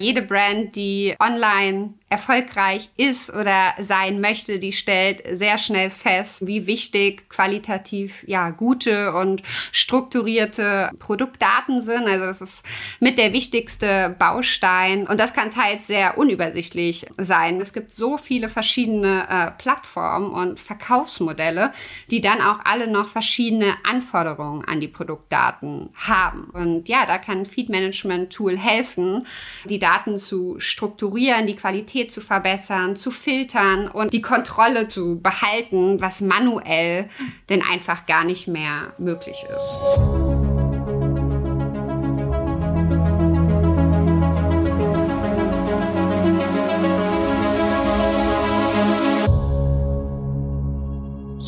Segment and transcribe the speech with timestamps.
[0.00, 6.66] Jede Brand, die online erfolgreich ist oder sein möchte, die stellt sehr schnell fest, wie
[6.66, 9.42] wichtig qualitativ ja gute und
[9.72, 12.06] strukturierte Produktdaten sind.
[12.06, 12.64] Also das ist
[12.98, 17.60] mit der wichtigste Baustein und das kann teils sehr unübersichtlich sein.
[17.60, 21.72] Es gibt so viele verschiedene äh, Plattformen und Verkaufsmodelle,
[22.10, 26.44] die dann auch alle noch verschiedene Anforderungen an die Produktdaten haben.
[26.52, 29.26] Und ja, da kann ein Feed Management Tool helfen,
[29.66, 36.00] die Daten zu strukturieren, die Qualität zu verbessern, zu filtern und die Kontrolle zu behalten,
[36.00, 37.08] was manuell
[37.48, 40.57] denn einfach gar nicht mehr möglich ist.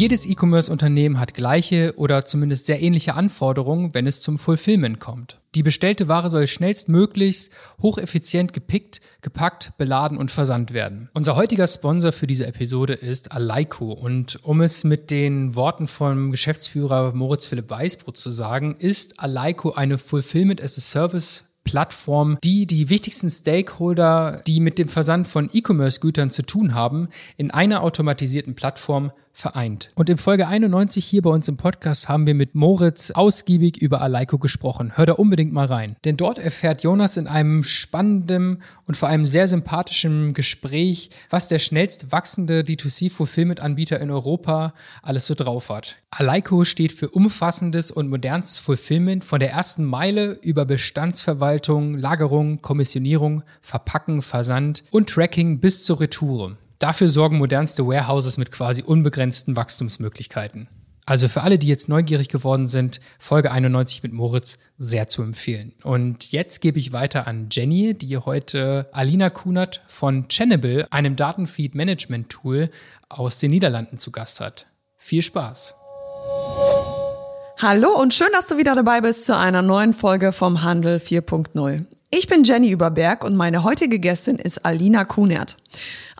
[0.01, 5.43] Jedes E-Commerce-Unternehmen hat gleiche oder zumindest sehr ähnliche Anforderungen, wenn es zum Fulfillment kommt.
[5.55, 7.51] Die bestellte Ware soll schnellstmöglichst
[7.83, 11.11] hocheffizient gepickt, gepackt, beladen und versandt werden.
[11.13, 16.31] Unser heutiger Sponsor für diese Episode ist Aleiko und um es mit den Worten vom
[16.31, 22.67] Geschäftsführer Moritz Philipp Weißbrot zu sagen, ist Aleiko eine Fulfillment as a Service Plattform, die
[22.67, 28.55] die wichtigsten Stakeholder, die mit dem Versand von E-Commerce-Gütern zu tun haben, in einer automatisierten
[28.55, 29.91] Plattform vereint.
[29.95, 34.01] Und in Folge 91 hier bei uns im Podcast haben wir mit Moritz ausgiebig über
[34.01, 34.93] Aleiko gesprochen.
[34.95, 35.97] Hör da unbedingt mal rein.
[36.05, 41.59] Denn dort erfährt Jonas in einem spannenden und vor allem sehr sympathischen Gespräch, was der
[41.59, 45.97] schnellst wachsende D2C-Fulfillment-Anbieter in Europa alles so drauf hat.
[46.11, 53.43] Aleiko steht für umfassendes und modernstes Fulfillment von der ersten Meile über Bestandsverwaltung, Lagerung, Kommissionierung,
[53.61, 56.57] Verpacken, Versand und Tracking bis zur Retoure.
[56.81, 60.67] Dafür sorgen modernste Warehouses mit quasi unbegrenzten Wachstumsmöglichkeiten.
[61.05, 65.75] Also für alle, die jetzt neugierig geworden sind, Folge 91 mit Moritz sehr zu empfehlen.
[65.83, 72.71] Und jetzt gebe ich weiter an Jenny, die heute Alina Kunert von Channable, einem Datenfeed-Management-Tool
[73.11, 74.67] aus den Niederlanden zu Gast hat.
[74.97, 75.75] Viel Spaß!
[77.59, 81.85] Hallo und schön, dass du wieder dabei bist zu einer neuen Folge vom Handel 4.0.
[82.13, 85.57] Ich bin Jenny Überberg und meine heutige Gästin ist Alina Kunert.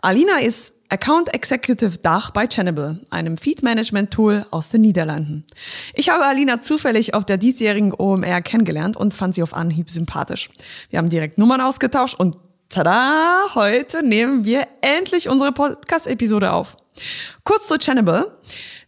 [0.01, 5.45] Alina ist Account Executive Dach bei Channable, einem Feed Management Tool aus den Niederlanden.
[5.93, 10.49] Ich habe Alina zufällig auf der diesjährigen OMR kennengelernt und fand sie auf Anhieb sympathisch.
[10.89, 12.37] Wir haben direkt Nummern ausgetauscht und
[12.69, 16.77] tada, heute nehmen wir endlich unsere Podcast-Episode auf.
[17.43, 18.37] Kurz zu Channable.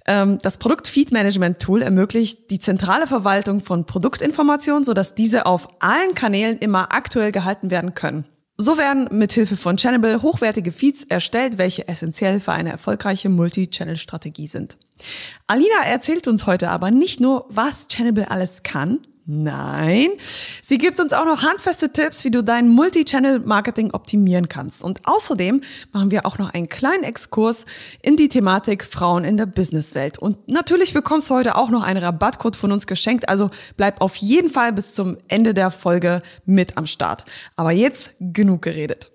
[0.06, 5.68] Ähm, das Produkt Feed Management Tool ermöglicht die zentrale Verwaltung von Produktinformationen, sodass diese auf
[5.80, 8.28] allen Kanälen immer aktuell gehalten werden können.
[8.56, 14.78] So werden mithilfe von Channable hochwertige Feeds erstellt, welche essentiell für eine erfolgreiche Multi-Channel-Strategie sind.
[15.48, 20.10] Alina erzählt uns heute aber nicht nur, was Channable alles kann, Nein,
[20.62, 24.84] sie gibt uns auch noch handfeste Tipps, wie du dein Multi-Channel-Marketing optimieren kannst.
[24.84, 25.62] Und außerdem
[25.94, 27.64] machen wir auch noch einen kleinen Exkurs
[28.02, 30.20] in die Thematik Frauen in der Businesswelt.
[30.20, 33.30] Und natürlich bekommst du heute auch noch einen Rabattcode von uns geschenkt.
[33.30, 37.24] Also bleib auf jeden Fall bis zum Ende der Folge mit am Start.
[37.56, 39.13] Aber jetzt genug geredet.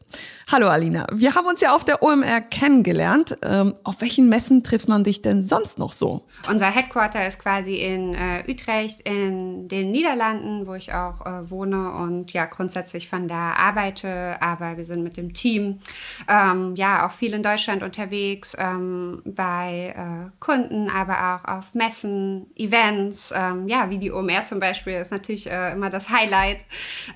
[0.51, 3.37] Hallo Alina, wir haben uns ja auf der OMR kennengelernt.
[3.43, 6.25] Ähm, auf welchen Messen trifft man dich denn sonst noch so?
[6.49, 11.93] Unser Headquarter ist quasi in äh, Utrecht in den Niederlanden, wo ich auch äh, wohne
[11.93, 14.41] und ja grundsätzlich von da arbeite.
[14.41, 15.81] Aber wir sind mit dem Team
[16.29, 22.47] ähm, ja auch viel in Deutschland unterwegs ähm, bei äh, Kunden, aber auch auf Messen,
[22.57, 23.35] Events.
[23.37, 26.61] Ähm, ja, wie die OMR zum Beispiel ist natürlich äh, immer das Highlight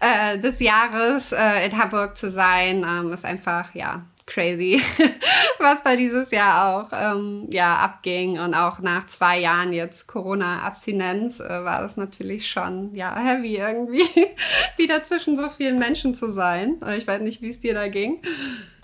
[0.00, 2.81] äh, des Jahres, äh, in Hamburg zu sein.
[2.86, 4.80] Ähm, ist einfach, ja, crazy,
[5.58, 8.38] was da dieses Jahr auch ähm, ja, abging.
[8.38, 14.04] Und auch nach zwei Jahren jetzt Corona-Abstinenz äh, war das natürlich schon ja, heavy irgendwie,
[14.76, 16.80] wieder zwischen so vielen Menschen zu sein.
[16.84, 18.22] Äh, ich weiß nicht, wie es dir da ging.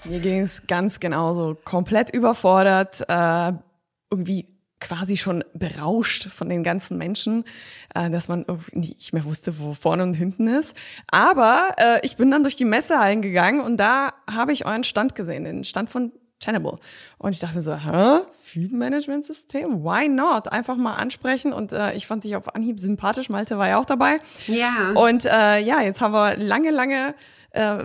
[0.05, 1.57] Mir ging es ganz genauso.
[1.65, 3.53] Komplett überfordert, äh,
[4.11, 4.47] irgendwie
[4.81, 7.45] quasi schon berauscht von den ganzen Menschen,
[7.95, 10.77] äh, dass man nicht mehr wusste, wo vorne und hinten ist.
[11.11, 15.15] Aber äh, ich bin dann durch die Messe eingegangen und da habe ich euren Stand
[15.15, 16.79] gesehen, den Stand von Channable.
[17.19, 18.21] Und ich dachte mir so, hä?
[18.41, 19.83] Feed Management System?
[19.83, 20.53] Why not?
[20.53, 21.53] Einfach mal ansprechen.
[21.53, 23.29] Und äh, ich fand dich auf Anhieb sympathisch.
[23.29, 24.21] Malte war ja auch dabei.
[24.47, 24.93] Ja.
[24.95, 27.15] Und äh, ja, jetzt haben wir lange, lange
[27.51, 27.85] äh,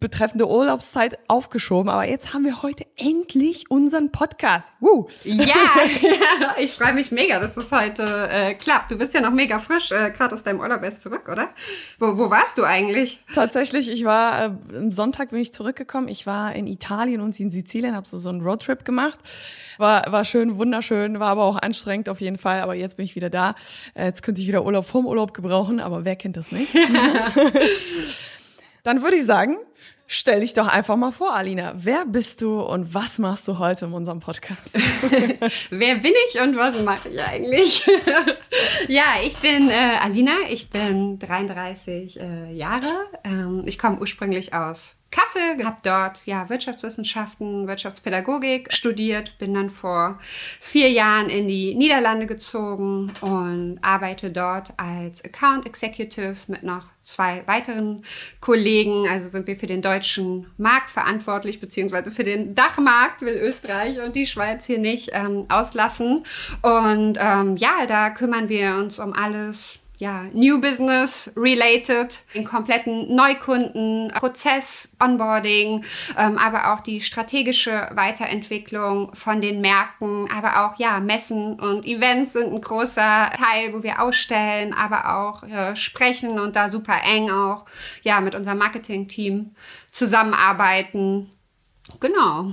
[0.00, 1.88] betreffende Urlaubszeit aufgeschoben.
[1.88, 4.72] Aber jetzt haben wir heute endlich unseren Podcast.
[4.80, 5.08] Woo.
[5.22, 5.54] Ja,
[6.58, 8.90] ich freue mich mega, dass das heute äh, klappt.
[8.90, 11.48] Du bist ja noch mega frisch, äh, gerade aus deinem Urlaub erst zurück, oder?
[11.98, 13.24] Wo, wo warst du eigentlich?
[13.34, 16.08] Tatsächlich, ich war, äh, am Sonntag bin ich zurückgekommen.
[16.08, 19.18] Ich war in Italien und in Sizilien, habe so, so einen Roadtrip gemacht.
[19.78, 22.60] War, war schön, wunderschön, war aber auch anstrengend auf jeden Fall.
[22.60, 23.54] Aber jetzt bin ich wieder da.
[23.94, 26.74] Äh, jetzt könnte ich wieder Urlaub vorm Urlaub gebrauchen, aber wer kennt das nicht?
[28.84, 29.56] Dann würde ich sagen,
[30.06, 31.72] stell dich doch einfach mal vor, Alina.
[31.74, 34.74] Wer bist du und was machst du heute in unserem Podcast?
[35.70, 37.86] Wer bin ich und was mache ich eigentlich?
[38.88, 42.90] ja, ich bin äh, Alina, ich bin 33 äh, Jahre.
[43.24, 50.18] Ähm, ich komme ursprünglich aus Kassel, habe dort ja Wirtschaftswissenschaften, Wirtschaftspädagogik studiert, bin dann vor
[50.60, 57.46] vier Jahren in die Niederlande gezogen und arbeite dort als Account Executive mit noch zwei
[57.46, 58.02] weiteren
[58.40, 59.08] Kollegen.
[59.08, 64.16] Also sind wir für den deutschen Markt verantwortlich, beziehungsweise für den Dachmarkt will Österreich und
[64.16, 66.24] die Schweiz hier nicht ähm, auslassen.
[66.62, 73.14] Und ähm, ja, da kümmern wir uns um alles ja, New Business related, den kompletten
[73.14, 75.84] Neukunden, Prozess, Onboarding,
[76.18, 82.32] ähm, aber auch die strategische Weiterentwicklung von den Märkten, aber auch ja, Messen und Events
[82.32, 87.30] sind ein großer Teil, wo wir ausstellen, aber auch äh, sprechen und da super eng
[87.30, 87.64] auch
[88.02, 89.54] ja mit unserem Marketing-Team
[89.90, 91.30] zusammenarbeiten.
[92.00, 92.52] Genau.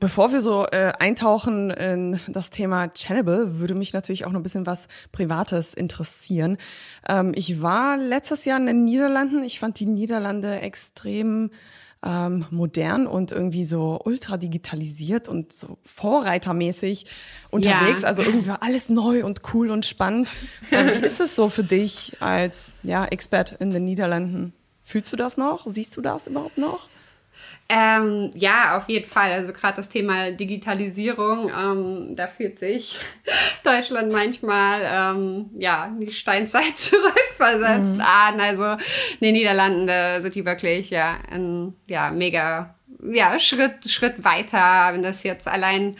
[0.00, 4.44] Bevor wir so äh, eintauchen in das Thema Channel, würde mich natürlich auch noch ein
[4.44, 6.56] bisschen was Privates interessieren.
[7.08, 9.42] Ähm, ich war letztes Jahr in den Niederlanden.
[9.42, 11.50] Ich fand die Niederlande extrem
[12.04, 17.06] ähm, modern und irgendwie so ultra digitalisiert und so vorreitermäßig
[17.50, 18.02] unterwegs.
[18.02, 18.08] Ja.
[18.08, 20.32] Also irgendwie alles neu und cool und spannend.
[20.70, 24.52] Ähm, wie ist es so für dich als ja, Expert in den Niederlanden?
[24.82, 25.66] Fühlst du das noch?
[25.66, 26.88] Siehst du das überhaupt noch?
[27.70, 29.30] Ähm, ja, auf jeden Fall.
[29.30, 32.98] Also gerade das Thema Digitalisierung, ähm, da fühlt sich
[33.64, 38.00] Deutschland manchmal ähm, ja die Steinzeit zurückversetzt mhm.
[38.00, 38.40] an.
[38.40, 38.78] Also in
[39.20, 45.02] den Niederlanden da sind die wirklich ja ein ja mega ja Schritt Schritt weiter, wenn
[45.02, 45.94] das jetzt allein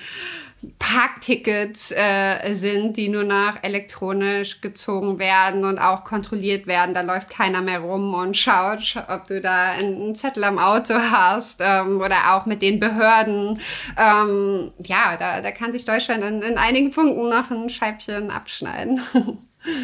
[0.79, 6.95] Parktickets äh, sind, die nur noch elektronisch gezogen werden und auch kontrolliert werden.
[6.95, 11.61] Da läuft keiner mehr rum und schaut, ob du da einen Zettel am Auto hast
[11.63, 13.61] ähm, oder auch mit den Behörden.
[13.97, 19.01] Ähm, ja, da, da kann sich Deutschland in, in einigen Punkten noch ein Scheibchen abschneiden.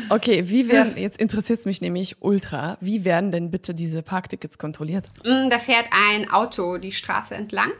[0.09, 4.57] Okay, wie werden, jetzt interessiert es mich nämlich ultra, wie werden denn bitte diese Parktickets
[4.57, 5.11] kontrolliert?
[5.25, 7.73] Mm, da fährt ein Auto die Straße entlang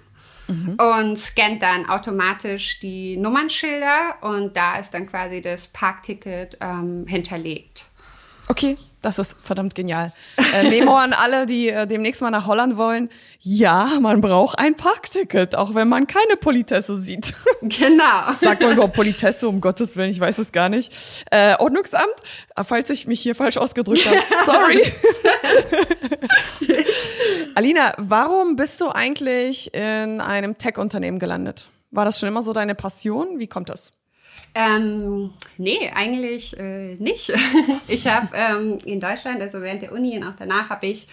[0.49, 0.77] mhm.
[0.79, 7.87] und scannt dann automatisch die Nummernschilder und da ist dann quasi das Parkticket ähm, hinterlegt.
[8.49, 10.13] Okay, das ist verdammt genial.
[10.55, 13.11] Äh, Memo an alle, die äh, demnächst mal nach Holland wollen.
[13.41, 17.35] Ja, man braucht ein Parkticket, auch wenn man keine Politesse sieht.
[17.61, 18.33] Genau.
[18.41, 20.93] Sagt man überhaupt Politesse, um Gottes Willen, ich weiß es gar nicht.
[21.31, 22.15] Äh, Ordnungsamt,
[22.65, 24.83] falls ich mich hier falsch ausgedrückt habe, sorry.
[27.55, 31.69] Alina, warum bist du eigentlich in einem Tech-Unternehmen gelandet?
[31.91, 33.39] War das schon immer so deine Passion?
[33.39, 33.93] Wie kommt das?
[34.57, 37.33] Ähm, nee, eigentlich äh, nicht.
[37.89, 41.09] ich habe ähm, in Deutschland, also während der Uni und auch danach, habe ich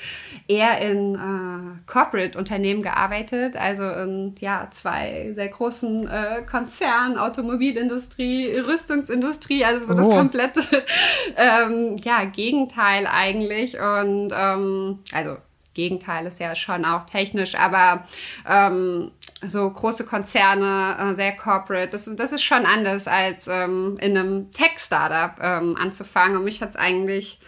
[0.47, 9.65] eher in äh, Corporate-Unternehmen gearbeitet, also in ja, zwei sehr großen äh, Konzernen, Automobilindustrie, Rüstungsindustrie,
[9.65, 9.95] also so oh.
[9.95, 10.61] das komplette
[11.35, 13.79] ähm, ja, Gegenteil eigentlich.
[13.79, 15.37] Und ähm, also
[15.73, 18.05] Gegenteil ist ja schon auch technisch, aber
[18.47, 19.11] ähm,
[19.41, 24.51] so große Konzerne, äh, sehr corporate, das, das ist schon anders als ähm, in einem
[24.51, 26.37] Tech-Startup ähm, anzufangen.
[26.37, 27.39] Und mich hat es eigentlich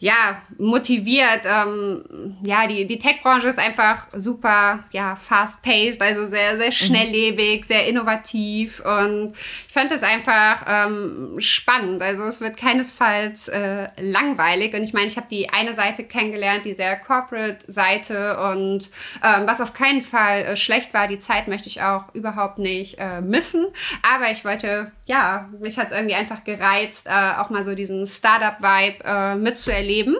[0.00, 1.42] ja, motiviert.
[1.44, 2.02] Ähm,
[2.42, 6.72] ja, die, die Tech-Branche ist einfach super, ja, fast-paced, also sehr, sehr mhm.
[6.72, 7.66] schnelllebig, mhm.
[7.66, 9.34] sehr innovativ und
[9.68, 12.02] ich fand es einfach ähm, spannend.
[12.02, 16.64] Also es wird keinesfalls äh, langweilig und ich meine, ich habe die eine Seite kennengelernt,
[16.64, 18.88] die sehr Corporate-Seite und
[19.22, 22.98] ähm, was auf keinen Fall äh, schlecht war, die Zeit möchte ich auch überhaupt nicht
[22.98, 23.66] äh, missen,
[24.14, 28.06] aber ich wollte, ja, mich hat es irgendwie einfach gereizt, äh, auch mal so diesen
[28.06, 30.16] Startup-Vibe äh, mitzuerleben Leben.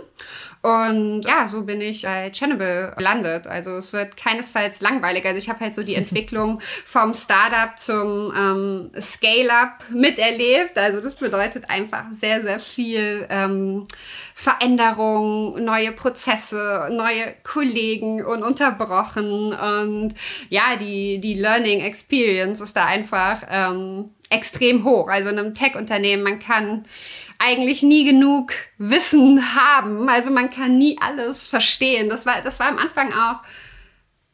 [0.63, 3.47] Und ja, so bin ich bei Channel gelandet.
[3.47, 5.25] Also es wird keinesfalls langweilig.
[5.25, 10.77] Also ich habe halt so die Entwicklung vom Startup zum ähm, Scale-up miterlebt.
[10.77, 13.87] Also das bedeutet einfach sehr, sehr viel ähm,
[14.35, 19.55] Veränderung, neue Prozesse, neue Kollegen ununterbrochen.
[19.55, 20.15] Und
[20.51, 25.09] ja, die, die Learning Experience ist da einfach ähm, extrem hoch.
[25.09, 26.85] Also in einem Tech-Unternehmen, man kann
[27.41, 30.09] eigentlich nie genug Wissen haben.
[30.09, 32.09] Also man kann nie alles verstehen.
[32.09, 33.41] Das war, das war am Anfang auch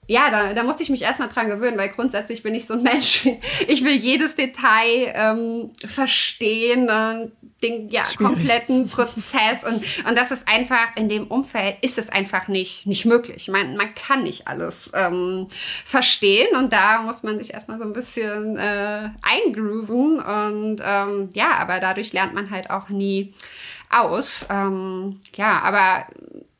[0.08, 2.82] ja, da, da musste ich mich erstmal dran gewöhnen, weil grundsätzlich bin ich so ein
[2.82, 3.28] Mensch.
[3.68, 7.28] Ich will jedes Detail ähm, verstehen, äh,
[7.62, 9.64] den ja, kompletten Prozess.
[9.64, 13.48] Und, und das ist einfach, in dem Umfeld ist es einfach nicht, nicht möglich.
[13.48, 15.48] Man, man kann nicht alles ähm,
[15.84, 20.20] verstehen und da muss man sich erstmal so ein bisschen äh, eingrooven.
[20.20, 23.34] Und ähm, ja, aber dadurch lernt man halt auch nie
[23.90, 24.46] aus.
[24.50, 26.06] Ähm, ja, aber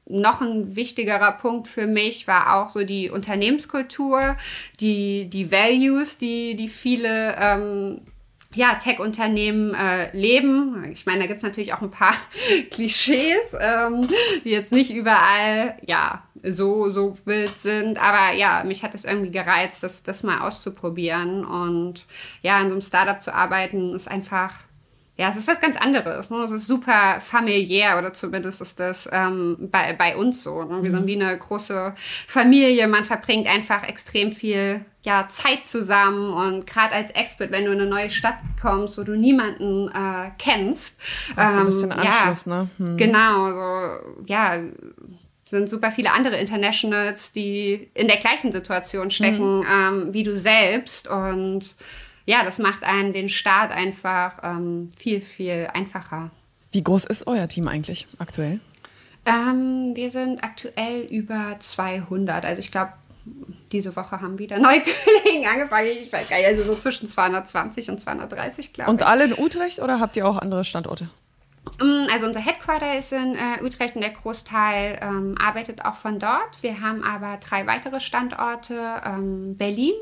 [0.09, 4.37] noch ein wichtigerer Punkt für mich war auch so die Unternehmenskultur,
[4.81, 8.01] die, die Values, die, die viele ähm,
[8.55, 10.91] ja, Tech-Unternehmen äh, leben.
[10.91, 12.15] Ich meine, da gibt's natürlich auch ein paar
[12.71, 14.09] Klischees, ähm,
[14.45, 18.01] die jetzt nicht überall ja so so wild sind.
[18.01, 21.45] Aber ja, mich hat es irgendwie gereizt, das, das mal auszuprobieren.
[21.45, 22.07] Und
[22.43, 24.61] ja, in so einem Startup zu arbeiten, ist einfach
[25.19, 26.29] ja, es ist was ganz anderes.
[26.29, 26.37] Ne?
[26.45, 30.63] Es ist super familiär oder zumindest ist das ähm, bei, bei uns so.
[30.63, 30.83] Ne?
[30.83, 30.97] Wir mhm.
[30.97, 31.95] sind wie eine große
[32.27, 32.87] Familie.
[32.87, 37.81] Man verbringt einfach extrem viel ja, Zeit zusammen und gerade als Expert, wenn du in
[37.81, 41.01] eine neue Stadt kommst, wo du niemanden äh, kennst.
[41.35, 42.71] Das ist ähm, ein bisschen Anschluss, ja, ne?
[42.77, 42.97] Hm.
[42.99, 44.59] Genau, so, ja,
[45.47, 49.67] sind super viele andere Internationals, die in der gleichen Situation stecken mhm.
[49.73, 51.75] ähm, wie du selbst und
[52.27, 56.31] ja, das macht einem den Start einfach ähm, viel, viel einfacher.
[56.73, 58.61] Wie groß ist euer Team eigentlich aktuell?
[59.25, 62.45] Ähm, wir sind aktuell über 200.
[62.45, 62.93] Also ich glaube,
[63.73, 65.87] diese Woche haben wieder neue Kollegen angefangen.
[66.03, 68.93] Ich weiß gar nicht, also so zwischen 220 und 230, glaube ich.
[68.93, 71.09] Und alle in Utrecht oder habt ihr auch andere Standorte?
[71.81, 76.19] Mm, also unser Headquarter ist in äh, Utrecht und der Großteil ähm, arbeitet auch von
[76.19, 76.63] dort.
[76.63, 79.93] Wir haben aber drei weitere Standorte, ähm, Berlin,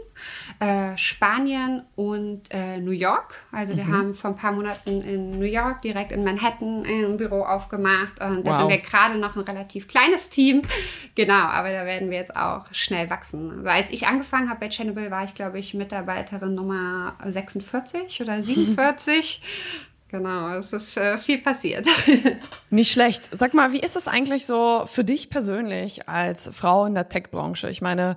[0.60, 3.34] äh, Spanien und äh, New York.
[3.50, 3.92] Also wir mhm.
[3.92, 8.20] haben vor ein paar Monaten in New York direkt in Manhattan ein Büro aufgemacht.
[8.20, 8.44] Und wow.
[8.44, 10.62] da sind wir gerade noch ein relativ kleines Team.
[11.16, 13.50] Genau, aber da werden wir jetzt auch schnell wachsen.
[13.58, 18.42] Also als ich angefangen habe bei Channable, war ich, glaube ich, Mitarbeiterin Nummer 46 oder
[18.42, 19.40] 47.
[20.08, 21.86] Genau, es ist äh, viel passiert.
[22.70, 23.28] Nicht schlecht.
[23.32, 27.68] Sag mal, wie ist es eigentlich so für dich persönlich als Frau in der Tech-Branche?
[27.68, 28.16] Ich meine,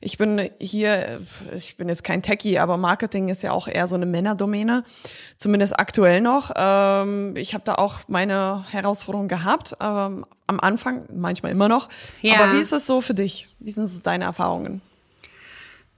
[0.00, 1.20] ich bin hier,
[1.56, 4.84] ich bin jetzt kein Techie, aber Marketing ist ja auch eher so eine Männerdomäne,
[5.36, 6.50] zumindest aktuell noch.
[6.54, 11.88] Ähm, ich habe da auch meine Herausforderungen gehabt, ähm, am Anfang, manchmal immer noch.
[12.20, 12.40] Ja.
[12.40, 13.48] Aber wie ist es so für dich?
[13.58, 14.82] Wie sind so deine Erfahrungen?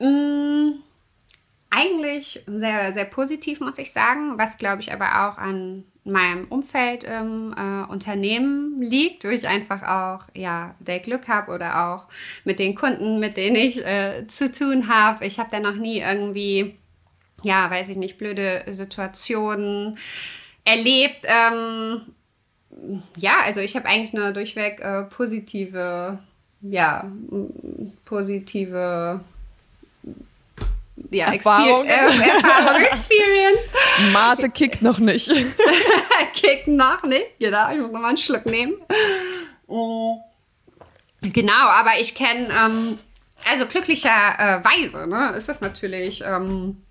[0.00, 0.75] Mmh
[1.71, 7.05] eigentlich sehr, sehr positiv, muss ich sagen, was glaube ich aber auch an meinem Umfeld
[7.05, 12.09] im äh, Unternehmen liegt, wo ich einfach auch ja sehr Glück habe oder auch
[12.45, 15.25] mit den Kunden, mit denen ich äh, zu tun habe.
[15.25, 16.77] Ich habe da noch nie irgendwie,
[17.43, 19.99] ja, weiß ich nicht, blöde Situationen
[20.65, 21.25] erlebt.
[21.25, 22.00] Ähm,
[23.17, 26.19] ja, also ich habe eigentlich nur durchweg äh, positive,
[26.62, 27.11] ja,
[28.05, 29.21] positive
[31.11, 31.87] ja, Erfahrung.
[31.87, 33.71] Exper äh, Erfahrung, Experience.
[34.12, 35.30] Mate kickt noch nicht.
[36.35, 37.71] kickt noch nicht, genau.
[37.73, 38.75] Ich muss noch mal einen Schluck nehmen.
[39.69, 40.12] Mm.
[41.23, 42.99] Genau, aber ich kenne, ähm,
[43.50, 46.83] also glücklicherweise, ne, ist das natürlich ähm,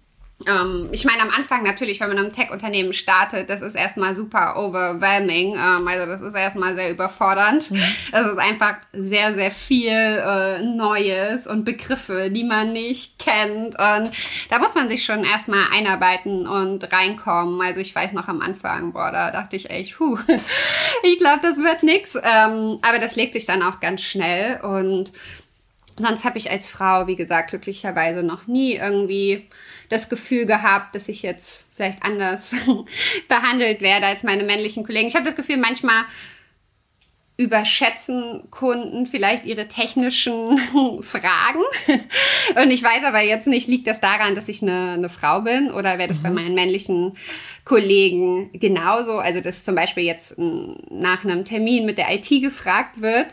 [0.48, 4.56] ähm, ich meine, am Anfang natürlich, wenn man ein Tech-Unternehmen startet, das ist erstmal super
[4.58, 5.56] overwhelming.
[5.56, 7.70] Ähm, also das ist erstmal sehr überfordernd.
[7.72, 7.84] Mhm.
[8.14, 13.78] Es ist einfach sehr, sehr viel äh, Neues und Begriffe, die man nicht kennt.
[13.78, 14.12] Und
[14.50, 17.62] da muss man sich schon erstmal einarbeiten und reinkommen.
[17.62, 20.18] Also ich weiß noch am Anfang, boah, da dachte ich echt, puh,
[21.04, 22.16] ich glaube, das wird nix.
[22.16, 24.62] Ähm, aber das legt sich dann auch ganz schnell.
[24.62, 25.12] Und
[25.98, 29.50] sonst habe ich als Frau, wie gesagt, glücklicherweise noch nie irgendwie
[29.90, 32.54] das Gefühl gehabt, dass ich jetzt vielleicht anders
[33.28, 35.08] behandelt werde als meine männlichen Kollegen.
[35.08, 36.04] Ich habe das Gefühl, manchmal
[37.40, 40.58] überschätzen Kunden vielleicht ihre technischen
[41.02, 41.62] Fragen.
[42.62, 45.72] Und ich weiß aber jetzt nicht, liegt das daran, dass ich eine, eine Frau bin
[45.72, 46.24] oder wäre das mhm.
[46.24, 47.14] bei meinen männlichen
[47.64, 49.20] Kollegen genauso?
[49.20, 53.28] Also, dass zum Beispiel jetzt nach einem Termin mit der IT gefragt wird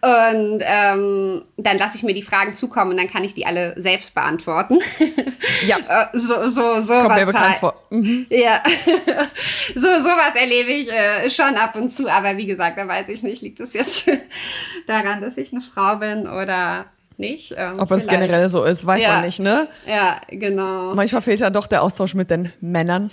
[0.00, 3.78] und ähm, dann lasse ich mir die Fragen zukommen und dann kann ich die alle
[3.78, 4.78] selbst beantworten.
[5.66, 5.76] Ja.
[5.76, 7.58] Äh, so, so, so Kommt was mir bekannt halt.
[7.58, 7.74] vor.
[7.90, 8.26] Mhm.
[8.30, 8.62] Ja.
[9.74, 13.22] so, sowas erlebe ich äh, schon ab und zu, aber wie gesagt, da weiß ich
[13.22, 14.08] nicht, liegt es jetzt
[14.86, 17.52] daran, dass ich eine Frau bin oder nicht.
[17.56, 19.14] Ähm, Ob es generell so ist, weiß ja.
[19.14, 19.68] man nicht, ne?
[19.86, 20.94] Ja, genau.
[20.94, 23.10] Manchmal fehlt ja doch der Austausch mit den Männern.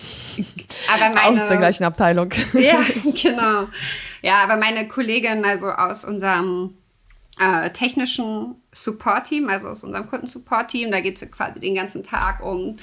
[0.94, 2.30] Aber meine, aus der gleichen Abteilung.
[2.54, 2.80] Ja,
[3.22, 3.68] genau.
[4.22, 6.76] Ja, aber meine Kollegin, also aus unserem
[7.40, 12.76] äh, technischen Support-Team, also aus unserem Kundensupport-Team, da geht es quasi den ganzen Tag um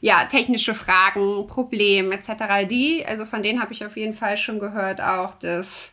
[0.00, 2.68] ja, technische Fragen, Probleme etc.
[2.70, 5.92] Die, also von denen habe ich auf jeden Fall schon gehört, auch dass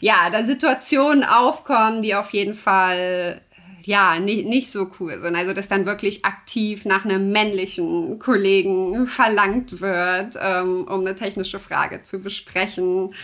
[0.00, 3.40] ja, da Situationen aufkommen, die auf jeden Fall
[3.88, 5.34] ja, nicht, nicht so cool sind.
[5.34, 11.58] Also, dass dann wirklich aktiv nach einem männlichen Kollegen verlangt wird, ähm, um eine technische
[11.58, 13.14] Frage zu besprechen.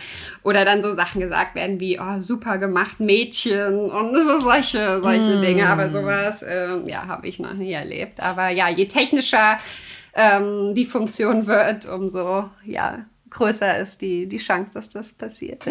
[0.41, 5.37] Oder dann so Sachen gesagt werden wie, oh, super gemacht, Mädchen und so solche, solche
[5.37, 5.41] mm.
[5.43, 5.69] Dinge.
[5.69, 8.19] Aber sowas, äh, ja, habe ich noch nie erlebt.
[8.19, 9.59] Aber ja, je technischer
[10.15, 15.63] ähm, die Funktion wird, umso, ja, größer ist die, die Chance, dass das passiert.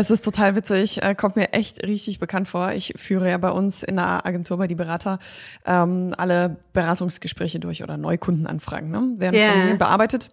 [0.00, 2.70] Es ist total witzig, äh, kommt mir echt richtig bekannt vor.
[2.70, 5.18] Ich führe ja bei uns in der Agentur bei die Berater
[5.66, 9.14] ähm, alle Beratungsgespräche durch oder Neukundenanfragen, ne?
[9.18, 9.52] werden yeah.
[9.54, 10.28] von mir bearbeitet.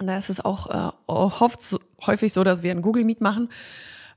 [0.00, 3.50] Und da ist es auch äh, oft, häufig so, dass wir einen Google Meet machen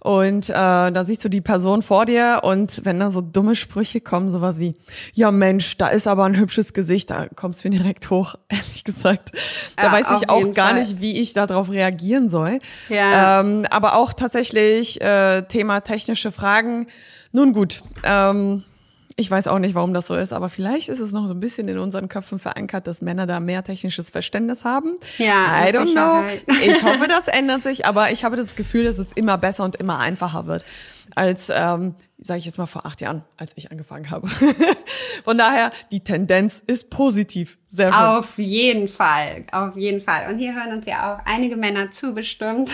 [0.04, 4.02] und äh, da siehst du die Person vor dir und wenn da so dumme Sprüche
[4.02, 4.76] kommen, sowas wie,
[5.14, 8.84] ja Mensch, da ist aber ein hübsches Gesicht, da kommst du mir direkt hoch, ehrlich
[8.84, 9.32] gesagt.
[9.78, 10.80] Da ja, weiß ich auch gar Fall.
[10.80, 12.60] nicht, wie ich darauf reagieren soll.
[12.90, 13.40] Ja.
[13.40, 16.88] Ähm, aber auch tatsächlich äh, Thema technische Fragen.
[17.32, 18.64] Nun gut, ähm,
[19.16, 21.40] ich weiß auch nicht, warum das so ist, aber vielleicht ist es noch so ein
[21.40, 24.96] bisschen in unseren Köpfen verankert, dass Männer da mehr technisches Verständnis haben.
[25.18, 26.24] Ja, I don't know.
[26.66, 29.76] Ich hoffe, das ändert sich, aber ich habe das Gefühl, dass es immer besser und
[29.76, 30.66] immer einfacher wird
[31.16, 34.28] als, ähm, sage ich jetzt mal vor acht Jahren, als ich angefangen habe.
[35.24, 37.58] Von daher, die Tendenz ist positiv.
[37.70, 38.02] Sehr schön.
[38.02, 40.32] Auf jeden Fall, auf jeden Fall.
[40.32, 42.70] Und hier hören uns ja auch einige Männer zu, bestimmt.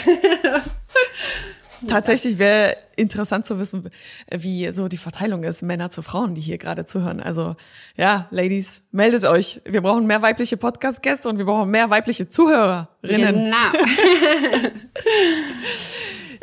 [1.88, 3.89] Tatsächlich wäre interessant zu wissen,
[4.29, 7.21] wie so die Verteilung ist, Männer zu Frauen, die hier gerade zuhören.
[7.21, 7.55] Also
[7.95, 9.62] ja, Ladies, meldet euch.
[9.65, 13.45] Wir brauchen mehr weibliche Podcast-Gäste und wir brauchen mehr weibliche Zuhörerinnen.
[13.45, 13.55] Genau.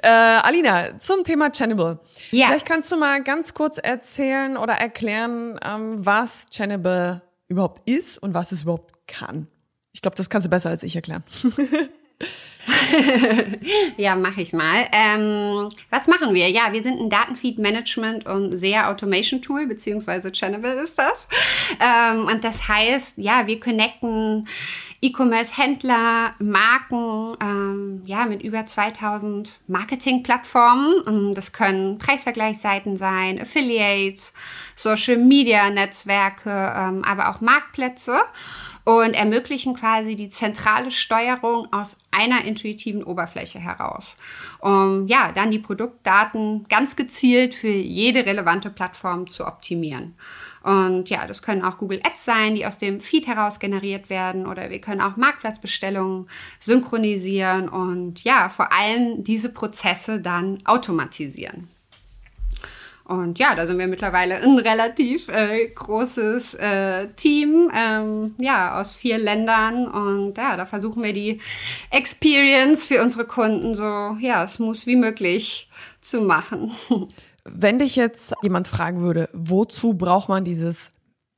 [0.02, 1.98] äh, Alina, zum Thema Channable.
[2.30, 2.46] Ja.
[2.46, 8.34] Vielleicht kannst du mal ganz kurz erzählen oder erklären, ähm, was Channable überhaupt ist und
[8.34, 9.48] was es überhaupt kann.
[9.92, 11.24] Ich glaube, das kannst du besser als ich erklären.
[13.96, 14.86] ja, mache ich mal.
[14.92, 16.48] Ähm, was machen wir?
[16.50, 21.28] Ja, wir sind ein Datenfeed-Management und sehr Automation-Tool, beziehungsweise Channel ist das.
[21.80, 24.48] Ähm, und das heißt, ja, wir connecten
[25.02, 31.34] E-Commerce-Händler, Marken, ähm, ja, mit über 2000 Marketing-Plattformen.
[31.34, 34.32] Das können Preisvergleichsseiten sein, Affiliates,
[34.74, 38.18] Social-Media-Netzwerke, ähm, aber auch Marktplätze
[38.86, 44.16] und ermöglichen quasi die zentrale Steuerung aus einer intuitiven Oberfläche heraus.
[44.60, 50.14] Um ja, dann die Produktdaten ganz gezielt für jede relevante Plattform zu optimieren.
[50.62, 54.46] Und ja, das können auch Google Ads sein, die aus dem Feed heraus generiert werden
[54.46, 56.28] oder wir können auch Marktplatzbestellungen
[56.60, 61.68] synchronisieren und ja, vor allem diese Prozesse dann automatisieren.
[63.06, 68.90] Und ja, da sind wir mittlerweile ein relativ äh, großes äh, Team, ähm, ja, aus
[68.90, 69.86] vier Ländern.
[69.86, 71.40] Und ja, da versuchen wir die
[71.90, 76.72] Experience für unsere Kunden so, ja, smooth wie möglich zu machen.
[77.44, 80.90] Wenn dich jetzt jemand fragen würde, wozu braucht man dieses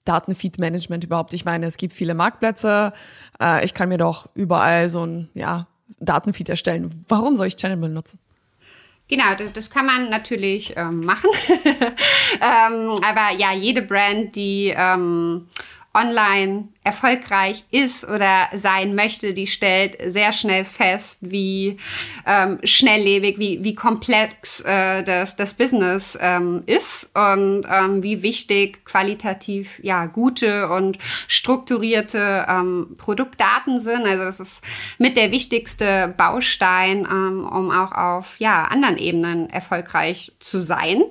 [0.06, 1.34] Datenfeed-Management überhaupt?
[1.34, 2.94] Ich meine, es gibt viele Marktplätze.
[3.38, 5.66] Äh, ich kann mir doch überall so ein, ja,
[6.00, 7.04] Datenfeed erstellen.
[7.08, 8.18] Warum soll ich Channel benutzen?
[9.08, 11.30] Genau, das, das kann man natürlich ähm, machen.
[11.64, 15.48] ähm, aber ja, jede Brand, die ähm,
[15.94, 21.76] online erfolgreich ist oder sein möchte, die stellt sehr schnell fest, wie
[22.26, 28.86] ähm, schnelllebig, wie, wie komplex äh, das, das Business ähm, ist und ähm, wie wichtig
[28.86, 30.96] qualitativ ja gute und
[31.26, 34.06] strukturierte ähm, Produktdaten sind.
[34.06, 34.64] Also das ist
[34.96, 41.02] mit der wichtigste Baustein, ähm, um auch auf ja anderen Ebenen erfolgreich zu sein.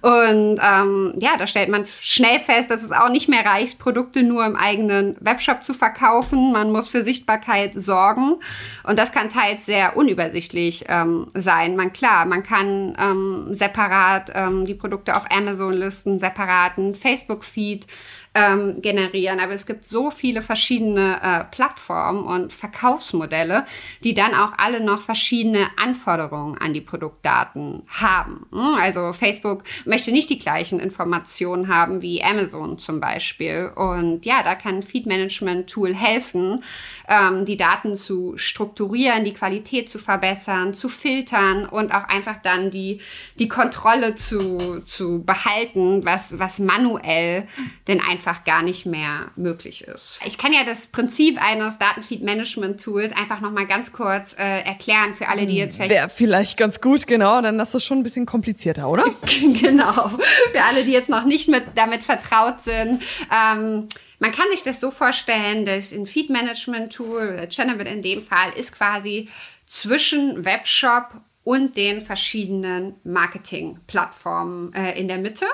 [0.00, 4.24] Und ähm, ja, da stellt man schnell fest, dass es auch nicht mehr reicht, Produkte
[4.24, 6.52] nur im eigenen Webshop zu verkaufen.
[6.52, 8.36] Man muss für Sichtbarkeit sorgen.
[8.84, 11.76] Und das kann teils sehr unübersichtlich ähm, sein.
[11.76, 17.86] Man klar, man kann ähm, separat ähm, die Produkte auf Amazon listen, separaten Facebook-Feed
[18.34, 19.40] ähm, generieren.
[19.40, 23.66] Aber es gibt so viele verschiedene äh, Plattformen und Verkaufsmodelle,
[24.04, 28.46] die dann auch alle noch verschiedene Anforderungen an die Produktdaten haben.
[28.52, 33.72] Hm, also Facebook möchte nicht die gleichen Informationen haben wie Amazon zum Beispiel.
[33.74, 36.62] Und ja, da kann Feed Management Tool helfen,
[37.08, 42.70] ähm, die Daten zu strukturieren, die Qualität zu verbessern, zu filtern und auch einfach dann
[42.70, 43.00] die,
[43.40, 47.46] die Kontrolle zu, zu behalten, was, was manuell
[47.88, 50.20] denn einfach einfach gar nicht mehr möglich ist.
[50.26, 55.28] Ich kann ja das Prinzip eines Datenfeed-Management-Tools einfach noch mal ganz kurz äh, erklären für
[55.28, 55.90] alle, die jetzt vielleicht...
[55.90, 59.04] Wäre vielleicht ganz gut, genau, dann ist das schon ein bisschen komplizierter, oder?
[59.60, 60.10] genau,
[60.52, 63.02] für alle, die jetzt noch nicht mit, damit vertraut sind.
[63.32, 68.72] Ähm, man kann sich das so vorstellen, dass ein Feed-Management-Tool, Channel in dem Fall, ist
[68.72, 69.30] quasi
[69.66, 75.46] zwischen Webshop und den verschiedenen Marketing-Plattformen äh, in der Mitte.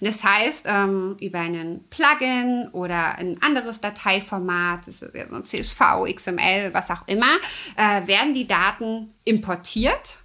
[0.00, 5.80] Das heißt, ähm, über einen Plugin oder ein anderes Dateiformat, CSV,
[6.14, 7.38] XML, was auch immer,
[7.74, 10.20] äh, werden die Daten importiert.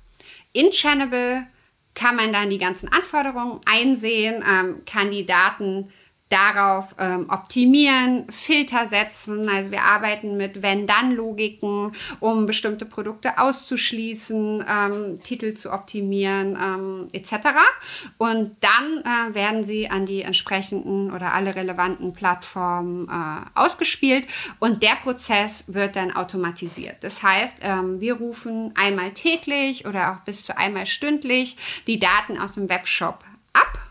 [0.53, 1.47] In Channable
[1.95, 5.89] kann man dann die ganzen Anforderungen einsehen, ähm, kann die Daten
[6.29, 9.47] darauf ähm, optimieren, Filter setzen.
[9.47, 17.47] Also wir arbeiten mit Wenn-Dann-Logiken, um bestimmte Produkte auszuschließen, ähm, Titel zu optimieren ähm, etc.
[18.17, 24.27] Und dann äh, werden sie an die entsprechenden oder alle relevanten Plattformen äh, ausgespielt
[24.59, 26.97] und der Prozess wird dann automatisiert.
[27.01, 31.55] Das heißt, ähm, wir rufen einmal täglich oder auch bis zu einmal stündlich
[31.87, 33.87] die Daten aus dem Webshop ab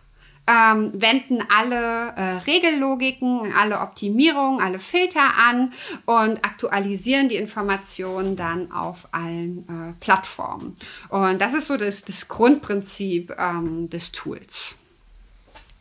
[0.46, 5.72] ähm, wenden alle äh, Regellogiken, alle Optimierungen, alle Filter an
[6.04, 10.74] und aktualisieren die Informationen dann auf allen äh, Plattformen.
[11.08, 14.76] Und das ist so das, das Grundprinzip ähm, des Tools.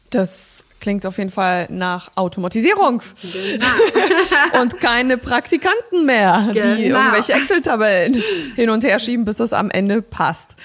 [0.10, 3.02] Das klingt auf jeden Fall nach Automatisierung.
[3.22, 4.62] Genau.
[4.62, 6.76] und keine Praktikanten mehr, genau.
[6.76, 8.24] die irgendwelche Excel-Tabellen
[8.56, 10.56] hin und her schieben, bis es am Ende passt.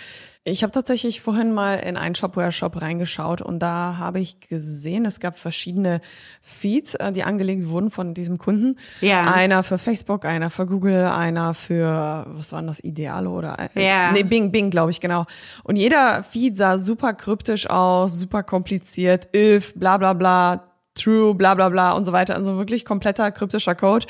[0.45, 5.21] Ich habe tatsächlich vorhin mal in einen Shopware-Shop reingeschaut und da habe ich gesehen, es
[5.21, 6.01] gab verschiedene
[6.41, 8.79] Feeds, äh, die angelegt wurden von diesem Kunden.
[9.03, 9.31] Ja.
[9.31, 13.59] Einer für Facebook, einer für Google, einer für, was waren das, Ideale oder?
[13.75, 14.13] Äh, ja.
[14.13, 15.27] Nee, Bing, Bing, glaube ich, genau.
[15.63, 21.55] Und jeder Feed sah super kryptisch aus, super kompliziert, if, bla bla bla, true, bla
[21.55, 22.35] bla bla und so weiter.
[22.35, 24.07] Also wirklich kompletter kryptischer Code.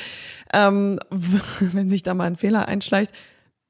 [0.52, 1.00] Ähm,
[1.60, 3.12] wenn sich da mal ein Fehler einschleicht,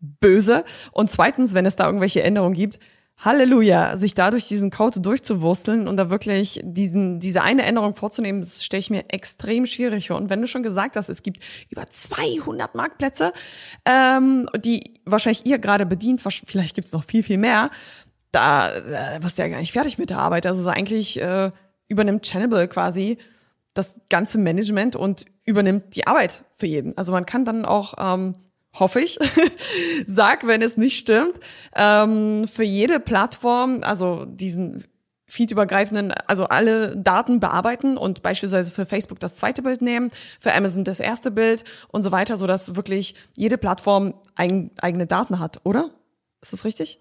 [0.01, 0.65] böse.
[0.93, 2.79] Und zweitens, wenn es da irgendwelche Änderungen gibt,
[3.23, 8.65] Halleluja, sich dadurch diesen Code durchzuwursteln und da wirklich diesen, diese eine Änderung vorzunehmen, das
[8.65, 10.17] stelle ich mir extrem schwierig vor.
[10.17, 13.33] Und wenn du schon gesagt hast, es gibt über 200 Marktplätze,
[13.85, 17.71] ähm, die wahrscheinlich ihr gerade bedient, vielleicht gibt's noch viel, viel mehr,
[18.33, 20.47] da äh, wirst du ja gar nicht fertig mit der Arbeit.
[20.47, 21.51] Also eigentlich äh,
[21.89, 23.19] übernimmt Channable quasi
[23.75, 26.97] das ganze Management und übernimmt die Arbeit für jeden.
[26.97, 28.35] Also man kann dann auch ähm,
[28.75, 29.19] hoffe ich,
[30.07, 31.41] sag, wenn es nicht stimmt,
[31.75, 34.85] ähm, für jede Plattform, also diesen
[35.27, 40.85] feedübergreifenden, also alle Daten bearbeiten und beispielsweise für Facebook das zweite Bild nehmen, für Amazon
[40.85, 45.61] das erste Bild und so weiter, so dass wirklich jede Plattform eigen, eigene Daten hat,
[45.65, 45.91] oder?
[46.43, 47.01] Ist das richtig?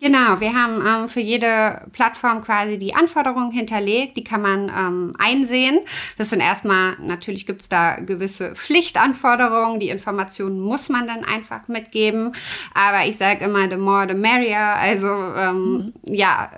[0.00, 5.12] Genau, wir haben ähm, für jede Plattform quasi die Anforderungen hinterlegt, die kann man ähm,
[5.18, 5.80] einsehen.
[6.16, 12.32] Das sind erstmal, natürlich gibt's da gewisse Pflichtanforderungen, die Informationen muss man dann einfach mitgeben.
[12.72, 14.74] Aber ich sage immer, the more the merrier.
[14.76, 16.14] Also ähm, mhm.
[16.14, 16.50] ja,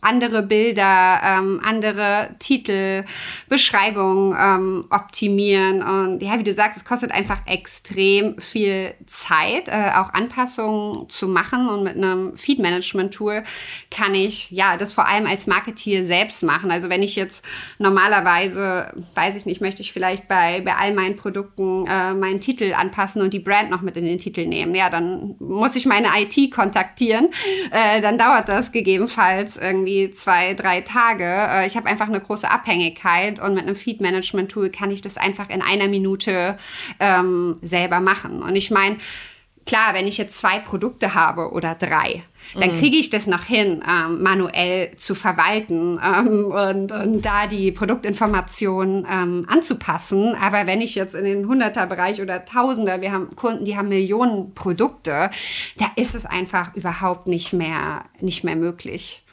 [0.00, 3.04] andere Bilder, ähm, andere Titel,
[3.48, 5.82] Beschreibungen ähm, optimieren.
[5.82, 11.28] Und ja, wie du sagst, es kostet einfach extrem viel Zeit, äh, auch Anpassungen zu
[11.28, 11.68] machen.
[11.68, 13.44] Und mit einem Feed-Management-Tool
[13.90, 16.70] kann ich ja das vor allem als Marketeer selbst machen.
[16.70, 17.44] Also wenn ich jetzt
[17.78, 22.74] normalerweise, weiß ich nicht, möchte ich vielleicht bei, bei all meinen Produkten äh, meinen Titel
[22.74, 24.74] anpassen und die Brand noch mit in den Titel nehmen.
[24.74, 27.28] Ja, dann muss ich meine IT kontaktieren.
[27.70, 31.24] Äh, dann dauert das gegebenenfalls irgendwie irgendwie zwei, drei Tage.
[31.24, 35.50] Äh, ich habe einfach eine große Abhängigkeit und mit einem Feed-Management-Tool kann ich das einfach
[35.50, 36.56] in einer Minute
[37.00, 38.42] ähm, selber machen.
[38.42, 38.96] Und ich meine,
[39.64, 42.22] klar, wenn ich jetzt zwei Produkte habe oder drei,
[42.54, 42.78] dann mhm.
[42.78, 49.06] kriege ich das noch hin, ähm, manuell zu verwalten ähm, und, und da die Produktinformationen
[49.10, 50.36] ähm, anzupassen.
[50.36, 54.54] Aber wenn ich jetzt in den Hunderter-Bereich oder Tausender, wir haben Kunden, die haben Millionen
[54.54, 55.30] Produkte,
[55.76, 59.25] da ist es einfach überhaupt nicht mehr, nicht mehr möglich.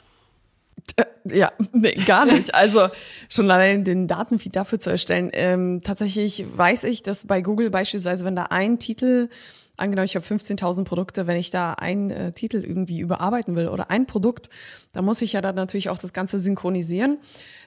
[0.96, 2.54] Äh, ja, nee, gar nicht.
[2.54, 2.88] Also
[3.28, 5.30] schon allein den Datenfeed dafür zu erstellen.
[5.32, 9.28] Ähm, tatsächlich weiß ich, dass bei Google beispielsweise, wenn da ein Titel,
[9.76, 13.90] angenommen, ich habe 15.000 Produkte, wenn ich da einen äh, Titel irgendwie überarbeiten will oder
[13.90, 14.48] ein Produkt,
[14.92, 17.18] dann muss ich ja dann natürlich auch das Ganze synchronisieren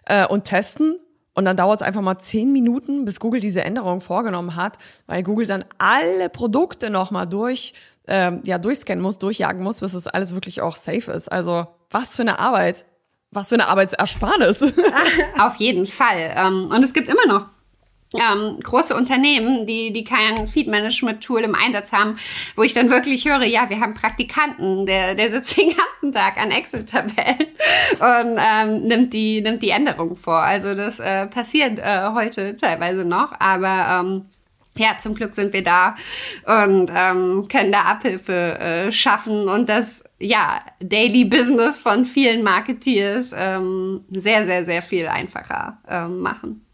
[0.06, 0.98] äh, und testen.
[1.34, 5.22] Und dann dauert es einfach mal zehn Minuten, bis Google diese Änderung vorgenommen hat, weil
[5.22, 7.74] Google dann alle Produkte nochmal durch,
[8.08, 11.32] ähm, ja, durchscannen muss, durchjagen muss, bis es alles wirklich auch safe ist.
[11.32, 12.86] Also was für eine Arbeit
[13.32, 14.62] was für eine Arbeitsersparnis.
[15.40, 16.34] Auf jeden Fall.
[16.36, 17.48] Ähm, und es gibt immer noch
[18.16, 22.18] ähm, große Unternehmen, die, die kein Feed-Management-Tool im Einsatz haben,
[22.56, 26.38] wo ich dann wirklich höre, ja, wir haben Praktikanten, der, der sitzt den ganzen Tag
[26.38, 27.48] an Excel-Tabellen
[28.00, 30.40] und ähm, nimmt, die, nimmt die Änderung vor.
[30.40, 34.26] Also das äh, passiert äh, heute teilweise noch, aber ähm,
[34.78, 35.96] ja, zum Glück sind wir da
[36.46, 43.34] und ähm, können da Abhilfe äh, schaffen und das ja Daily Business von vielen Marketeers
[43.36, 46.66] ähm, sehr, sehr, sehr viel einfacher ähm, machen.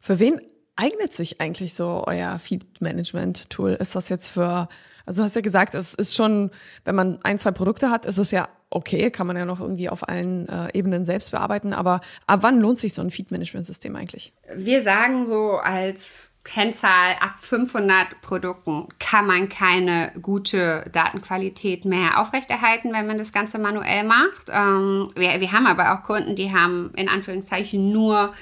[0.00, 0.40] Für wen
[0.76, 3.72] eignet sich eigentlich so euer Feed-Management-Tool?
[3.72, 4.68] Ist das jetzt für,
[5.06, 6.50] also du hast ja gesagt, es ist schon,
[6.84, 9.88] wenn man ein, zwei Produkte hat, ist es ja okay, kann man ja noch irgendwie
[9.88, 14.34] auf allen äh, Ebenen selbst bearbeiten, aber ab wann lohnt sich so ein Feed-Management-System eigentlich?
[14.54, 22.92] Wir sagen so als Kennzahl ab 500 Produkten kann man keine gute Datenqualität mehr aufrechterhalten,
[22.92, 24.48] wenn man das Ganze manuell macht.
[24.48, 28.32] Ähm, wir, wir haben aber auch Kunden, die haben in Anführungszeichen nur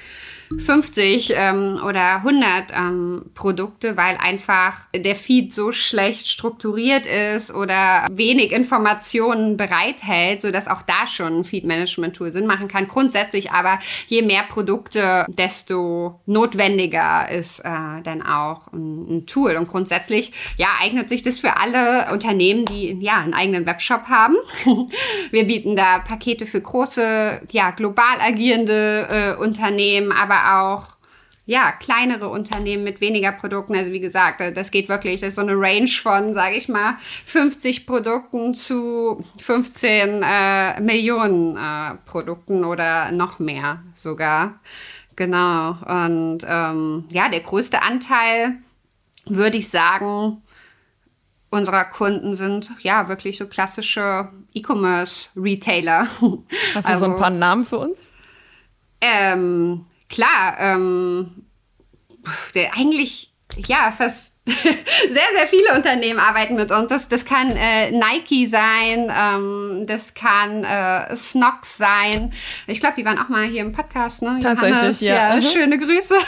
[0.60, 8.06] 50 ähm, oder 100 ähm, Produkte, weil einfach der Feed so schlecht strukturiert ist oder
[8.10, 12.88] wenig Informationen bereithält, so dass auch da schon ein Feed-Management-Tool Sinn machen kann.
[12.88, 19.56] Grundsätzlich aber, je mehr Produkte, desto notwendiger ist äh, dann auch ein, ein Tool.
[19.56, 24.36] Und grundsätzlich, ja, eignet sich das für alle Unternehmen, die ja einen eigenen Webshop haben.
[25.30, 30.96] Wir bieten da Pakete für große, ja, global agierende äh, Unternehmen, aber auch
[31.46, 33.76] ja, kleinere Unternehmen mit weniger Produkten.
[33.76, 36.96] Also wie gesagt, das geht wirklich, das ist so eine Range von, sage ich mal,
[37.26, 44.61] 50 Produkten zu 15 äh, Millionen äh, Produkten oder noch mehr sogar.
[45.16, 45.76] Genau.
[45.87, 48.57] Und ähm, ja, der größte Anteil,
[49.26, 50.42] würde ich sagen,
[51.50, 56.00] unserer Kunden sind ja wirklich so klassische E-Commerce-Retailer.
[56.00, 58.11] Hast du also, so ein also paar Namen für uns?
[59.00, 61.46] Ähm, klar, ähm,
[62.54, 63.34] der eigentlich
[63.68, 64.74] ja fast sehr,
[65.08, 66.88] sehr viele Unternehmen arbeiten mit uns.
[66.88, 72.30] Das, das kann äh, Nike sein, ähm, das kann äh, Snox sein.
[72.66, 74.38] Ich glaube, die waren auch mal hier im Podcast, ne?
[74.42, 75.14] Tatsächlich, Johannes, ja.
[75.14, 75.42] ja mhm.
[75.42, 76.16] Schöne Grüße.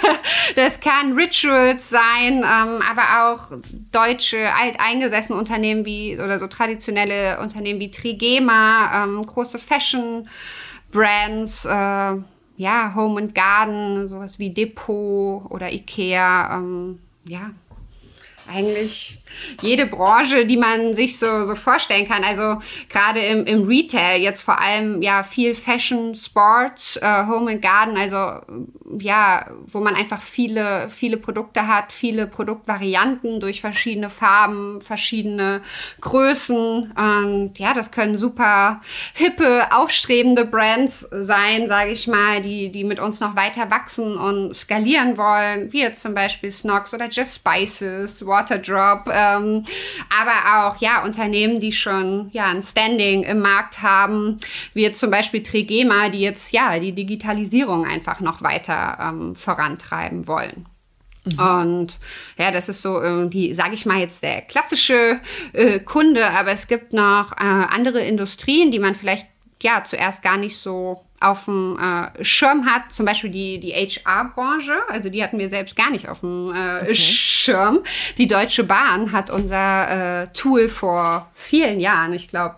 [0.55, 3.53] Das kann Rituals sein, ähm, aber auch
[3.91, 12.15] deutsche, alteingesessene Unternehmen wie, oder so traditionelle Unternehmen wie Trigema, ähm, große Fashion-Brands, äh,
[12.57, 17.51] ja, Home and Garden, sowas wie Depot oder Ikea, ähm, ja,
[18.49, 19.19] eigentlich
[19.63, 22.25] jede Branche, die man sich so, so vorstellen kann.
[22.25, 22.59] Also
[22.89, 27.97] gerade im, im Retail jetzt vor allem ja viel Fashion, Sport, äh, Home and Garden,
[27.97, 28.41] also
[28.99, 35.63] ja, wo man einfach viele, viele Produkte hat, viele Produktvarianten durch verschiedene Farben, verschiedene
[36.01, 36.93] Größen.
[36.93, 38.81] Und ja, das können super
[39.15, 44.55] hippe, aufstrebende Brands sein, sage ich mal, die, die mit uns noch weiter wachsen und
[44.55, 49.65] skalieren wollen, wie jetzt zum Beispiel Snox oder Just Spices, Waterdrop, ähm,
[50.11, 54.37] aber auch ja Unternehmen, die schon ja ein Standing im Markt haben,
[54.75, 60.67] wie zum Beispiel Trigema, die jetzt ja die Digitalisierung einfach noch weiter ähm, vorantreiben wollen.
[61.25, 61.39] Mhm.
[61.39, 61.99] Und
[62.39, 65.21] ja, das ist so irgendwie, sage ich mal jetzt der klassische
[65.55, 69.27] äh, Kunde, aber es gibt noch äh, andere Industrien, die man vielleicht
[69.63, 74.75] ja zuerst gar nicht so auf dem äh, Schirm hat, zum Beispiel die, die HR-Branche,
[74.89, 76.95] also die hatten wir selbst gar nicht auf dem äh, okay.
[76.95, 77.81] Schirm.
[78.19, 82.57] Die Deutsche Bahn hat unser äh, Tool vor vielen Jahren, ich glaube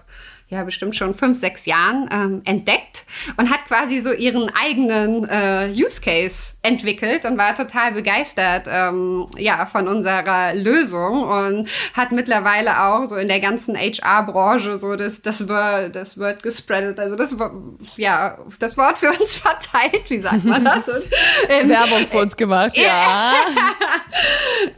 [0.48, 3.04] ja bestimmt schon fünf, sechs Jahren ähm, entdeckt
[3.36, 9.26] und hat quasi so ihren eigenen äh, Use Case entwickelt und war total begeistert ähm,
[9.36, 15.20] ja von unserer Lösung und hat mittlerweile auch so in der ganzen HR-Branche so das
[15.20, 17.36] das Word das Word gespreadet, also das
[17.96, 20.88] ja das Wort für uns verteilt, wie sagt man das?
[20.88, 21.04] Und,
[21.50, 23.34] ähm, Werbung für uns gemacht, ja.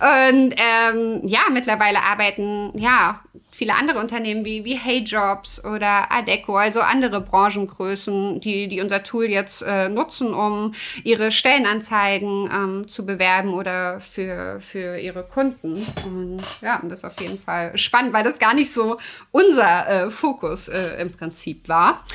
[0.28, 3.20] und ähm, ja mittlerweile arbeiten ja
[3.60, 9.02] viele andere Unternehmen wie, wie Hey Jobs oder Adeco, also andere Branchengrößen, die, die unser
[9.02, 10.72] Tool jetzt äh, nutzen, um
[11.04, 15.86] ihre Stellenanzeigen ähm, zu bewerben oder für, für ihre Kunden.
[16.06, 18.96] Und ja, das ist auf jeden Fall spannend, weil das gar nicht so
[19.30, 22.06] unser äh, Fokus äh, im Prinzip war.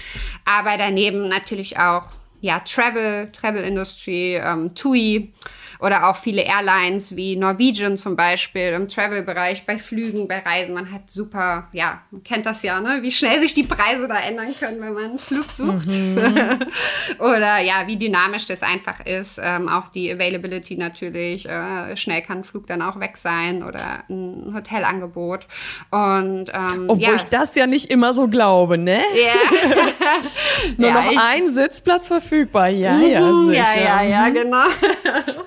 [0.46, 2.06] Aber daneben natürlich auch
[2.42, 5.32] ja, Travel, Travel Industry, ähm, TUI
[5.80, 10.74] oder auch viele Airlines wie Norwegian zum Beispiel im Travel-Bereich, bei Flügen, bei Reisen.
[10.74, 13.00] Man hat super, ja, man kennt das ja, ne?
[13.02, 15.88] wie schnell sich die Preise da ändern können, wenn man einen Flug sucht.
[15.88, 16.60] Mhm.
[17.20, 19.40] oder ja, wie dynamisch das einfach ist.
[19.42, 21.48] Ähm, auch die Availability natürlich.
[21.48, 25.48] Äh, schnell kann ein Flug dann auch weg sein oder ein Hotelangebot.
[25.92, 27.16] Und, ähm, Obwohl ja.
[27.16, 29.02] ich das ja nicht immer so glaube, ne?
[29.16, 29.76] Ja.
[30.78, 32.70] Nur ja, noch ein Sitzplatz verfügbar.
[32.70, 33.64] Ja, ja, mhm, sicher.
[33.76, 34.34] Ja, ja, ja, mhm.
[34.34, 34.66] genau.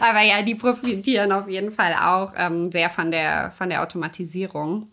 [0.00, 4.88] Aber ja, die profitieren auf jeden Fall auch ähm, sehr von der, von der Automatisierung.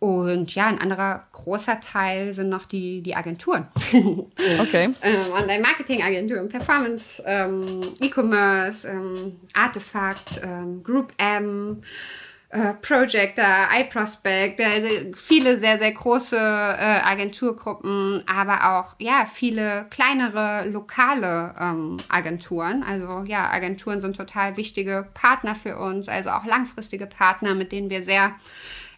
[0.00, 3.66] Und ja, ein anderer großer Teil sind noch die, die Agenturen.
[4.58, 4.90] Okay.
[5.02, 11.82] ähm, Online-Marketing-Agenturen, Performance, ähm, E-Commerce, ähm, Artefakt, ähm, Group M,
[12.50, 20.68] äh, Projector, iProspect, also viele sehr, sehr große äh, Agenturgruppen, aber auch ja viele kleinere
[20.68, 22.82] lokale ähm, Agenturen.
[22.82, 27.88] Also ja, Agenturen sind total wichtige Partner für uns, also auch langfristige Partner, mit denen
[27.88, 28.34] wir sehr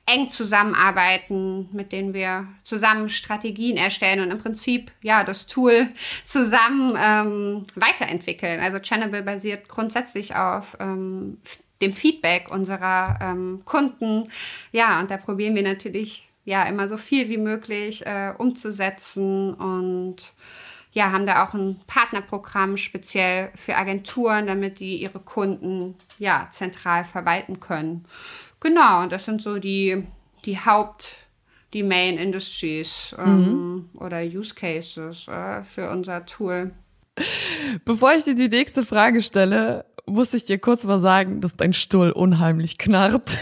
[0.07, 5.89] eng zusammenarbeiten, mit denen wir zusammen Strategien erstellen und im Prinzip ja das Tool
[6.25, 8.61] zusammen ähm, weiterentwickeln.
[8.61, 11.39] Also Channable basiert grundsätzlich auf ähm,
[11.83, 14.29] dem Feedback unserer ähm, Kunden.
[14.71, 20.33] Ja, und da probieren wir natürlich ja immer so viel wie möglich äh, umzusetzen und
[20.93, 27.05] ja, haben da auch ein Partnerprogramm speziell für Agenturen, damit die ihre Kunden ja zentral
[27.05, 28.05] verwalten können.
[28.61, 30.05] Genau, und das sind so die,
[30.45, 31.17] die Haupt,
[31.73, 33.91] die Main Industries ähm, mhm.
[33.95, 36.73] oder Use Cases äh, für unser Tool.
[37.85, 41.73] Bevor ich dir die nächste Frage stelle, muss ich dir kurz mal sagen, dass dein
[41.73, 43.39] Stuhl unheimlich knarrt.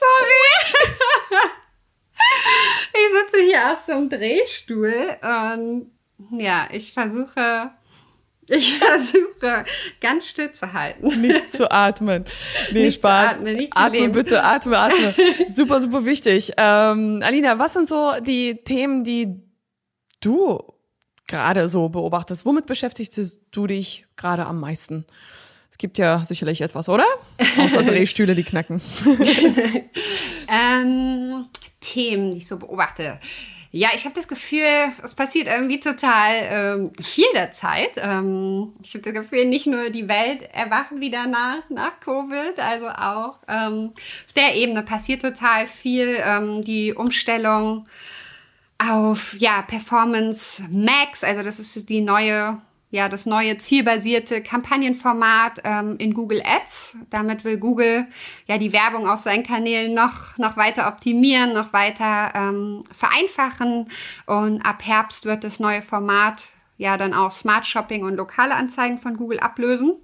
[0.00, 0.46] Sorry.
[2.92, 5.90] Ich sitze hier auf so einem Drehstuhl und
[6.38, 7.72] ja, ich versuche
[8.50, 9.64] ich versuche
[10.00, 11.20] ganz still zu halten.
[11.20, 12.24] Nicht zu atmen.
[12.72, 13.36] Nee, nicht Spaß.
[13.36, 15.14] Atmen, nicht zu atme, bitte, atme, atme.
[15.48, 16.52] super, super wichtig.
[16.56, 19.40] Ähm, Alina, was sind so die Themen, die
[20.20, 20.58] du
[21.30, 22.44] gerade so beobachtest?
[22.44, 25.06] Womit beschäftigst du dich gerade am meisten?
[25.70, 27.06] Es gibt ja sicherlich etwas, oder?
[27.58, 28.82] Außer Drehstühle, die knacken.
[30.48, 31.46] ähm,
[31.80, 33.18] Themen, die ich so beobachte.
[33.72, 34.66] Ja, ich habe das Gefühl,
[35.00, 37.92] es passiert irgendwie total ähm, viel der Zeit.
[37.98, 42.88] Ähm, ich habe das Gefühl, nicht nur die Welt erwacht wieder nach, nach Covid, also
[42.88, 46.18] auch ähm, auf der Ebene passiert total viel.
[46.20, 47.86] Ähm, die Umstellung
[48.88, 52.58] auf ja, Performance Max, also das ist die neue
[52.92, 56.96] ja das neue zielbasierte Kampagnenformat ähm, in Google Ads.
[57.08, 58.08] Damit will Google
[58.46, 63.88] ja die Werbung auf seinen Kanälen noch noch weiter optimieren, noch weiter ähm, vereinfachen.
[64.26, 66.44] Und ab Herbst wird das neue Format
[66.78, 69.94] ja dann auch Smart Shopping und lokale Anzeigen von Google ablösen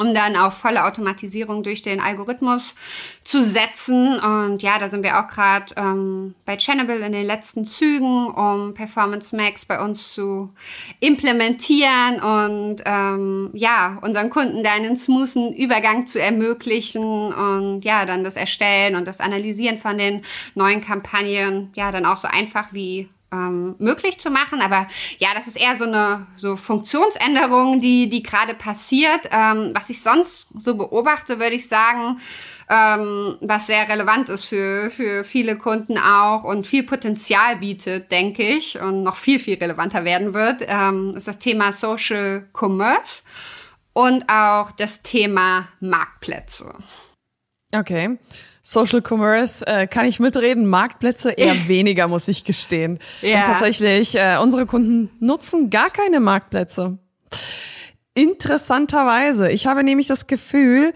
[0.00, 2.74] um dann auf volle Automatisierung durch den Algorithmus
[3.22, 4.18] zu setzen.
[4.18, 8.72] Und ja, da sind wir auch gerade ähm, bei Channable in den letzten Zügen, um
[8.72, 10.54] Performance Max bei uns zu
[11.00, 18.24] implementieren und ähm, ja, unseren Kunden da einen smoothen Übergang zu ermöglichen und ja, dann
[18.24, 20.22] das Erstellen und das Analysieren von den
[20.54, 24.60] neuen Kampagnen, ja, dann auch so einfach wie ähm, möglich zu machen.
[24.60, 24.86] Aber
[25.18, 29.28] ja, das ist eher so eine so Funktionsänderung, die, die gerade passiert.
[29.30, 32.20] Ähm, was ich sonst so beobachte, würde ich sagen,
[32.68, 38.42] ähm, was sehr relevant ist für, für viele Kunden auch und viel Potenzial bietet, denke
[38.42, 43.22] ich, und noch viel, viel relevanter werden wird, ähm, ist das Thema Social Commerce
[43.92, 46.74] und auch das Thema Marktplätze.
[47.74, 48.18] Okay.
[48.62, 52.98] Social Commerce äh, kann ich mitreden, Marktplätze eher weniger, muss ich gestehen.
[53.22, 53.38] Ja.
[53.38, 56.98] Und tatsächlich, äh, unsere Kunden nutzen gar keine Marktplätze.
[58.14, 59.50] Interessanterweise.
[59.50, 60.92] Ich habe nämlich das Gefühl,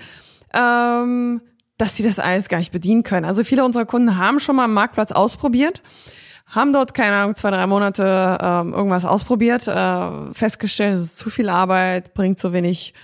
[0.53, 1.41] ähm,
[1.79, 3.25] dass sie das alles gar nicht bedienen können.
[3.25, 5.83] Also viele unserer Kunden haben schon mal einen Marktplatz ausprobiert,
[6.47, 11.31] haben dort, keine Ahnung, zwei, drei Monate ähm, irgendwas ausprobiert, äh, festgestellt, es ist zu
[11.31, 12.95] viel Arbeit, bringt zu wenig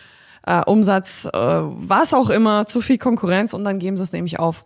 [0.47, 4.39] äh, Umsatz, äh, was auch immer, zu viel Konkurrenz und dann geben sie es nämlich
[4.39, 4.65] auf.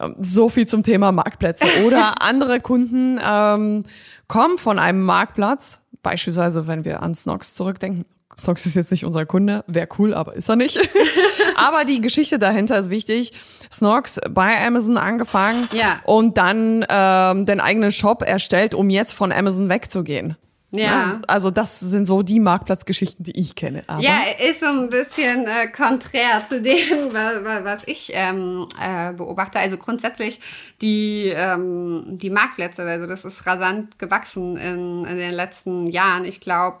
[0.00, 1.64] Ähm, so viel zum Thema Marktplätze.
[1.86, 3.82] Oder andere Kunden ähm,
[4.26, 8.04] kommen von einem Marktplatz, beispielsweise wenn wir an Snox zurückdenken.
[8.38, 10.78] Snox ist jetzt nicht unser Kunde, wäre cool, aber ist er nicht.
[11.56, 13.32] aber die Geschichte dahinter ist wichtig.
[13.72, 15.98] Snox bei Amazon angefangen ja.
[16.04, 20.36] und dann ähm, den eigenen Shop erstellt, um jetzt von Amazon wegzugehen.
[20.70, 21.06] Ja.
[21.06, 21.22] Ne?
[21.26, 23.82] Also das sind so die Marktplatzgeschichten, die ich kenne.
[23.86, 29.58] Aber ja, ist so ein bisschen äh, konträr zu dem, was ich ähm, äh, beobachte.
[29.58, 30.40] Also grundsätzlich
[30.82, 36.26] die, ähm, die Marktplätze, also das ist rasant gewachsen in, in den letzten Jahren.
[36.26, 36.78] Ich glaube,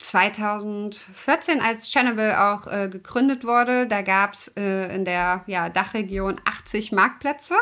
[0.00, 6.92] 2014, als Channel auch äh, gegründet wurde, da gab's äh, in der ja, Dachregion 80
[6.92, 7.54] Marktplätze.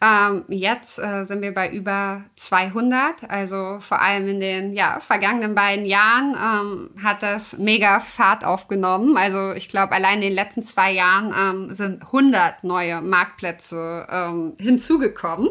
[0.00, 3.28] Ähm, jetzt äh, sind wir bei über 200.
[3.28, 9.16] Also vor allem in den ja, vergangenen beiden Jahren ähm, hat das mega Fahrt aufgenommen.
[9.16, 14.56] Also ich glaube, allein in den letzten zwei Jahren ähm, sind 100 neue Marktplätze ähm,
[14.58, 15.50] hinzugekommen.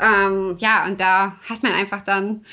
[0.00, 2.44] Ähm, ja, und da hat man einfach dann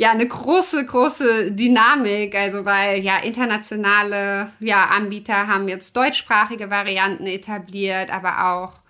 [0.00, 2.34] ja eine große, große Dynamik.
[2.34, 8.80] Also weil ja internationale ja, Anbieter haben jetzt deutschsprachige Varianten etabliert, aber auch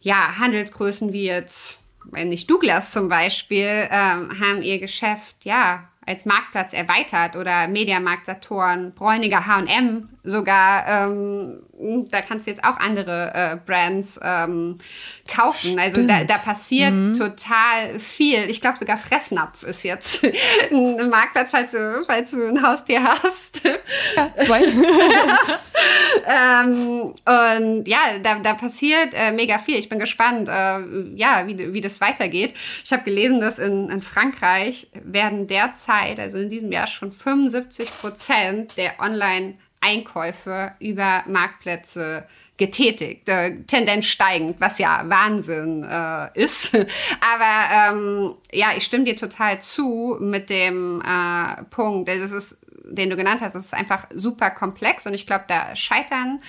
[0.00, 6.24] ja Handelsgrößen wie jetzt, wenn nicht Douglas zum Beispiel, ähm, haben ihr Geschäft ja als
[6.24, 11.62] Marktplatz erweitert oder Mediamarkt Saturn, Bräuniger H&M sogar, ähm,
[12.10, 14.78] da kannst du jetzt auch andere äh, Brands ähm,
[15.26, 15.78] kaufen.
[15.78, 17.14] Also da, da passiert mhm.
[17.14, 18.48] total viel.
[18.48, 20.24] Ich glaube sogar Fressnapf ist jetzt
[20.70, 23.62] ein Marktplatz, falls du, falls du ein Haustier hast.
[23.64, 24.62] Ja, zwei.
[26.26, 29.76] ähm, und ja, da, da passiert äh, mega viel.
[29.76, 30.80] Ich bin gespannt, äh,
[31.16, 32.54] ja, wie, wie das weitergeht.
[32.84, 37.90] Ich habe gelesen, dass in, in Frankreich werden derzeit, also in diesem Jahr schon 75
[38.00, 42.26] Prozent der Online- Einkäufe über Marktplätze
[42.56, 46.74] getätigt, äh, Tendenz steigend, was ja Wahnsinn äh, ist.
[46.74, 52.08] Aber ähm, ja, ich stimme dir total zu mit dem äh, Punkt.
[52.08, 56.40] Es ist den du genannt hast, ist einfach super komplex und ich glaube, da scheitern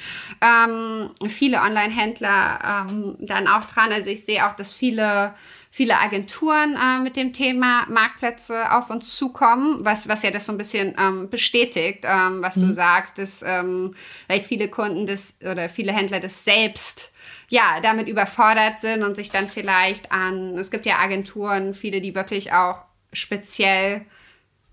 [0.41, 3.91] ähm, viele Online-Händler ähm, dann auch dran.
[3.91, 5.33] Also ich sehe auch, dass viele
[5.73, 10.51] viele Agenturen äh, mit dem Thema Marktplätze auf uns zukommen, was, was ja das so
[10.51, 12.67] ein bisschen ähm, bestätigt, ähm, was mhm.
[12.67, 13.95] du sagst, dass ähm,
[14.27, 17.11] vielleicht viele Kunden das oder viele Händler das selbst
[17.49, 22.13] ja, damit überfordert sind und sich dann vielleicht an, es gibt ja Agenturen, viele, die
[22.13, 24.05] wirklich auch speziell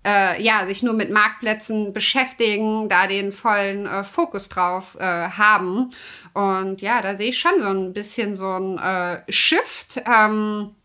[0.05, 5.91] äh, ja, sich nur mit Marktplätzen beschäftigen, da den vollen äh, Fokus drauf äh, haben.
[6.33, 10.01] Und ja, da sehe ich schon so ein bisschen so ein äh, Shift.
[10.05, 10.75] Ähm,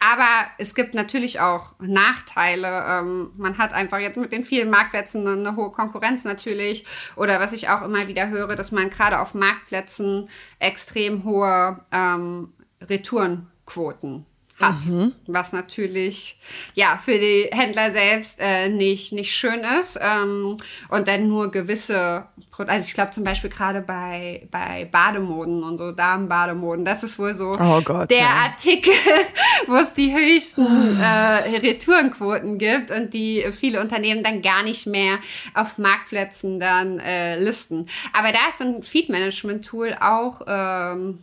[0.00, 2.84] aber es gibt natürlich auch Nachteile.
[2.88, 6.84] Ähm, man hat einfach jetzt mit den vielen Marktplätzen eine, eine, hohe Konkurrenz natürlich.
[7.16, 12.52] Oder was ich auch immer wieder höre, dass man gerade auf Marktplätzen extrem hohe ähm,
[12.82, 14.26] Retourenquoten
[14.58, 14.84] hat.
[14.86, 15.12] Mhm.
[15.26, 16.38] Was natürlich
[16.74, 19.98] ja für die Händler selbst äh, nicht, nicht schön ist.
[20.00, 20.56] Ähm,
[20.88, 22.26] und dann nur gewisse,
[22.56, 27.34] also ich glaube zum Beispiel gerade bei, bei Bademoden und so Damenbademoden, das ist wohl
[27.34, 28.28] so oh Gott, der ja.
[28.44, 28.92] Artikel,
[29.66, 30.66] wo es die höchsten
[31.00, 35.18] äh, Retourenquoten gibt und die viele Unternehmen dann gar nicht mehr
[35.54, 37.86] auf Marktplätzen dann äh, listen.
[38.14, 41.18] Aber da ist so ein Feed-Management-Tool auch ähm,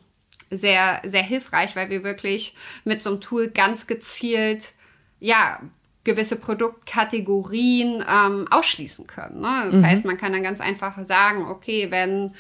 [0.58, 4.74] sehr, sehr hilfreich, weil wir wirklich mit so einem Tool ganz gezielt,
[5.20, 5.60] ja,
[6.04, 9.40] gewisse Produktkategorien ähm, ausschließen können.
[9.40, 9.64] Ne?
[9.66, 9.86] Das mhm.
[9.86, 12.34] heißt, man kann dann ganz einfach sagen, okay, wenn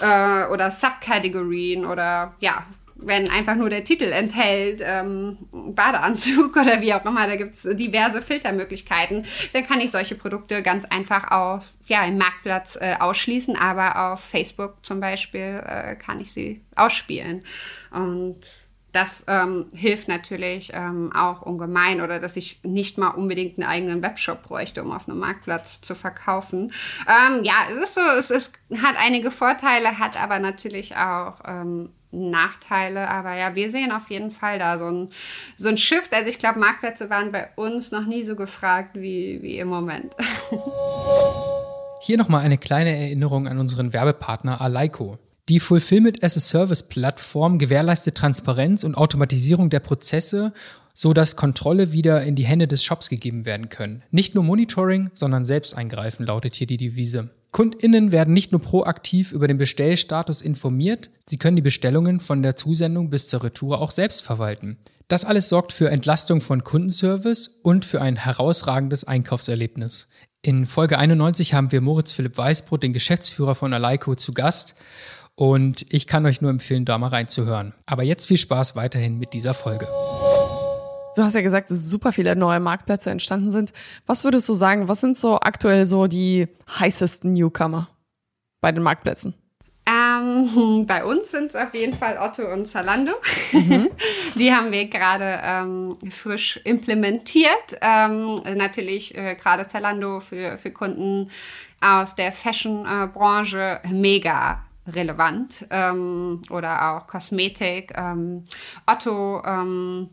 [0.00, 2.64] äh, oder Subkategorien oder ja,
[3.06, 8.22] wenn einfach nur der Titel enthält, ähm, Badeanzug oder wie auch immer, da gibt's diverse
[8.22, 14.12] Filtermöglichkeiten, dann kann ich solche Produkte ganz einfach auf, ja, im Marktplatz äh, ausschließen, aber
[14.12, 17.42] auf Facebook zum Beispiel äh, kann ich sie ausspielen.
[17.90, 18.40] Und
[18.94, 24.02] das ähm, hilft natürlich ähm, auch ungemein oder dass ich nicht mal unbedingt einen eigenen
[24.02, 26.72] Webshop bräuchte, um auf einem Marktplatz zu verkaufen.
[27.08, 28.52] Ähm, ja, es ist so, es ist,
[28.82, 33.08] hat einige Vorteile, hat aber natürlich auch ähm, Nachteile.
[33.08, 35.08] Aber ja, wir sehen auf jeden Fall da so ein,
[35.56, 36.14] so ein Shift.
[36.14, 40.12] Also ich glaube, Marktplätze waren bei uns noch nie so gefragt wie, wie im Moment.
[42.02, 45.18] Hier nochmal eine kleine Erinnerung an unseren Werbepartner Alaiko.
[45.48, 50.54] Die Fulfillment as a Service Plattform gewährleistet Transparenz und Automatisierung der Prozesse,
[50.94, 54.02] so dass Kontrolle wieder in die Hände des Shops gegeben werden können.
[54.10, 57.30] Nicht nur Monitoring, sondern selbst eingreifen lautet hier die Devise.
[57.50, 62.56] KundInnen werden nicht nur proaktiv über den Bestellstatus informiert, sie können die Bestellungen von der
[62.56, 64.78] Zusendung bis zur Retour auch selbst verwalten.
[65.06, 70.08] Das alles sorgt für Entlastung von Kundenservice und für ein herausragendes Einkaufserlebnis.
[70.42, 74.74] In Folge 91 haben wir Moritz Philipp Weißbrot, den Geschäftsführer von Aleiko, zu Gast
[75.36, 77.74] und ich kann euch nur empfehlen, da mal reinzuhören.
[77.86, 79.86] Aber jetzt viel Spaß weiterhin mit dieser Folge.
[81.16, 83.72] Du hast ja gesagt, dass super viele neue Marktplätze entstanden sind.
[84.06, 87.88] Was würdest du sagen, was sind so aktuell so die heißesten Newcomer
[88.60, 89.34] bei den Marktplätzen?
[89.86, 93.12] Ähm, bei uns sind es auf jeden Fall Otto und Zalando.
[93.52, 93.90] Mhm.
[94.34, 97.78] Die haben wir gerade ähm, frisch implementiert.
[97.80, 101.30] Ähm, natürlich äh, gerade Zalando für, für Kunden
[101.80, 107.92] aus der Fashion-Branche mega relevant ähm, oder auch Kosmetik.
[107.96, 108.44] Ähm,
[108.86, 110.10] Otto ähm,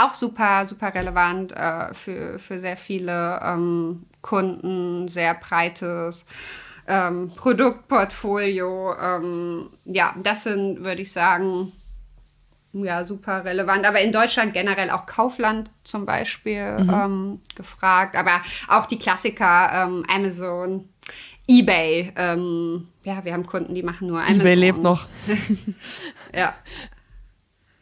[0.00, 6.24] auch super, super relevant äh, für, für sehr viele ähm, Kunden, sehr breites
[6.86, 8.94] ähm, Produktportfolio.
[9.00, 11.72] Ähm, ja, das sind, würde ich sagen,
[12.72, 13.86] ja, super relevant.
[13.86, 16.90] Aber in Deutschland generell auch Kaufland zum Beispiel mhm.
[16.90, 18.16] ähm, gefragt.
[18.16, 20.88] Aber auch die Klassiker, ähm, Amazon,
[21.48, 22.12] eBay.
[22.16, 24.40] Ähm, ja, wir haben Kunden, die machen nur Amazon.
[24.40, 25.06] eBay lebt noch.
[26.34, 26.54] ja.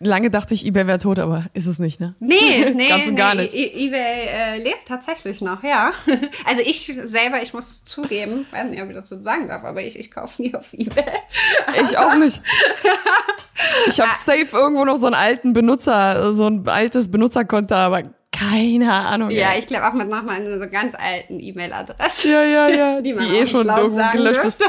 [0.00, 2.14] Lange dachte ich, eBay wäre tot, aber ist es nicht, ne?
[2.18, 2.88] Nee, nee.
[2.88, 3.54] Ganz und nee, gar nicht.
[3.54, 5.92] E eBay äh, lebt tatsächlich noch, ja.
[6.46, 9.82] Also ich selber, ich muss zugeben, weiß nicht, ob ich das so sagen darf, aber
[9.82, 11.04] ich, ich kaufe nie auf eBay.
[11.82, 12.40] Ich auch nicht.
[13.86, 14.16] Ich habe ah.
[14.20, 19.30] safe irgendwo noch so einen alten Benutzer, so ein altes Benutzerkonto, aber keine Ahnung.
[19.30, 19.60] Ja, ey.
[19.60, 22.30] ich glaube auch mit nochmal eine so ganz alten E-Mail-Adresse.
[22.30, 23.00] Ja, ja, ja.
[23.00, 24.62] Die, die eh schon irgendwo gelöscht ist.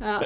[0.00, 0.20] ja.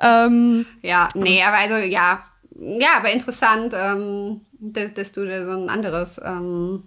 [0.00, 2.22] ähm, ja, nee, aber also ja.
[2.64, 6.84] Ja, aber interessant, ähm, dass, dass, du da so ein anderes, ähm,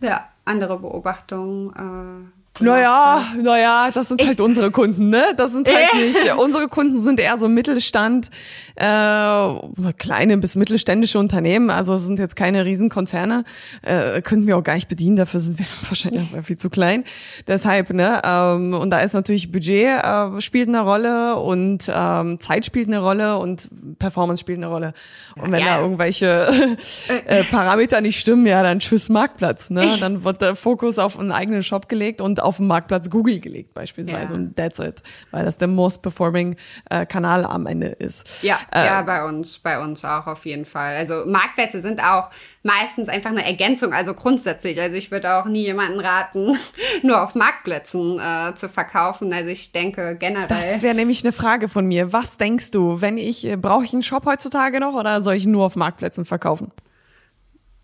[0.00, 2.39] ja, andere Beobachtung äh.
[2.58, 5.22] Naja, naja, das sind halt unsere Kunden, ne?
[5.36, 8.28] Das sind halt nicht, unsere Kunden sind eher so Mittelstand,
[8.74, 13.44] äh, kleine bis mittelständische Unternehmen, also es sind jetzt keine Riesenkonzerne,
[13.82, 17.04] äh, könnten wir auch gar nicht bedienen, dafür sind wir wahrscheinlich viel zu klein.
[17.46, 22.66] Deshalb, ne, ähm, und da ist natürlich Budget äh, spielt eine Rolle und ähm, Zeit
[22.66, 24.92] spielt eine Rolle und Performance spielt eine Rolle.
[25.36, 25.76] Und wenn Ja.
[25.76, 26.48] da irgendwelche
[27.26, 29.96] äh, Parameter nicht stimmen, ja, dann tschüss Marktplatz, ne?
[30.00, 33.74] Dann wird der Fokus auf einen eigenen Shop gelegt und auf den Marktplatz Google gelegt
[33.74, 34.38] beispielsweise Ja.
[34.38, 36.56] und that's it, weil das der most performing
[36.90, 38.42] äh, Kanal am Ende ist.
[38.42, 40.96] Ja, Äh, ja, bei uns, bei uns auch auf jeden Fall.
[40.96, 42.30] Also Marktplätze sind auch
[42.62, 44.80] meistens einfach eine Ergänzung, also grundsätzlich.
[44.80, 46.56] Also ich würde auch nie jemanden raten,
[47.02, 49.32] nur auf Marktplätzen äh, zu verkaufen.
[49.32, 50.46] Also ich denke generell.
[50.48, 52.12] Das wäre nämlich eine Frage von mir.
[52.12, 55.46] Was denkst du, wenn ich, äh, brauche ich einen Shop heutzutage noch oder soll ich
[55.46, 56.72] nur auf Marktplätzen verkaufen?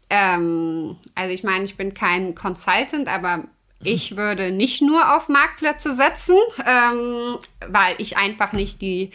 [0.09, 3.45] Ähm, also ich meine, ich bin kein Consultant, aber
[3.83, 9.11] ich würde nicht nur auf Marktplätze setzen, ähm, weil ich einfach nicht die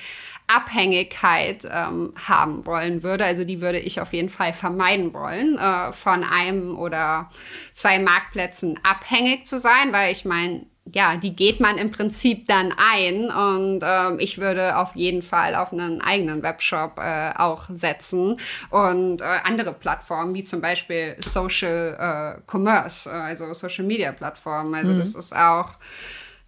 [0.47, 3.26] Abhängigkeit ähm, haben wollen würde.
[3.26, 7.30] Also die würde ich auf jeden Fall vermeiden wollen, äh, von einem oder
[7.74, 12.74] zwei Marktplätzen abhängig zu sein, weil ich meine, ja, die geht man im Prinzip dann
[12.76, 18.38] ein und ähm, ich würde auf jeden Fall auf einen eigenen Webshop äh, auch setzen
[18.70, 21.96] und äh, andere Plattformen wie zum Beispiel Social
[22.38, 24.74] äh, Commerce, äh, also Social Media Plattformen.
[24.74, 25.76] Also das ist auch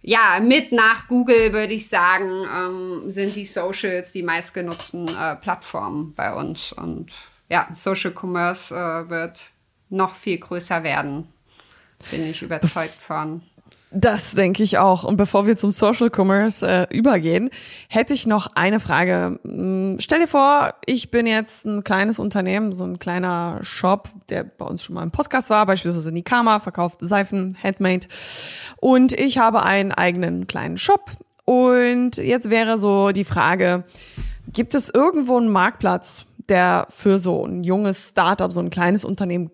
[0.06, 6.12] ja, mit nach Google würde ich sagen, ähm, sind die Socials die meistgenutzten äh, Plattformen
[6.14, 6.72] bei uns.
[6.72, 7.10] Und
[7.48, 9.50] ja, Social Commerce äh, wird
[9.88, 11.32] noch viel größer werden.
[12.10, 13.40] Bin ich überzeugt von.
[13.96, 15.04] Das denke ich auch.
[15.04, 17.50] Und bevor wir zum Social Commerce äh, übergehen,
[17.88, 19.38] hätte ich noch eine Frage.
[19.44, 24.42] Hm, Stell dir vor, ich bin jetzt ein kleines Unternehmen, so ein kleiner Shop, der
[24.42, 28.08] bei uns schon mal im Podcast war, beispielsweise Nikama, verkauft Seifen, Handmade.
[28.80, 31.12] Und ich habe einen eigenen kleinen Shop.
[31.44, 33.84] Und jetzt wäre so die Frage,
[34.52, 39.52] gibt es irgendwo einen Marktplatz, der für so ein junges Startup, so ein kleines Unternehmen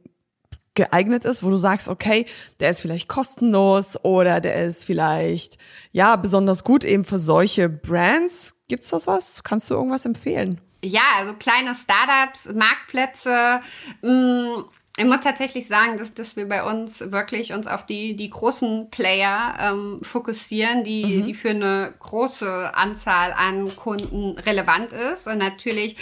[0.74, 2.26] geeignet ist, wo du sagst, okay,
[2.60, 5.58] der ist vielleicht kostenlos oder der ist vielleicht
[5.92, 8.56] ja besonders gut eben für solche Brands.
[8.68, 9.42] Gibt's das was?
[9.42, 10.60] Kannst du irgendwas empfehlen?
[10.82, 13.60] Ja, also kleine Startups, Marktplätze.
[14.02, 14.64] Mh,
[14.96, 18.90] ich muss tatsächlich sagen, dass, dass wir bei uns wirklich uns auf die, die großen
[18.90, 25.26] Player ähm, fokussieren, die, die für eine große Anzahl an Kunden relevant ist.
[25.26, 25.96] Und natürlich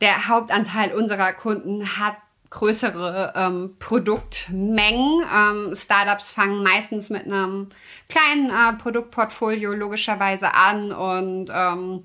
[0.00, 2.16] der Hauptanteil unserer Kunden hat
[2.54, 5.24] größere ähm, Produktmengen.
[5.34, 7.68] Ähm, Startups fangen meistens mit einem
[8.08, 12.04] kleinen äh, Produktportfolio logischerweise an und ähm,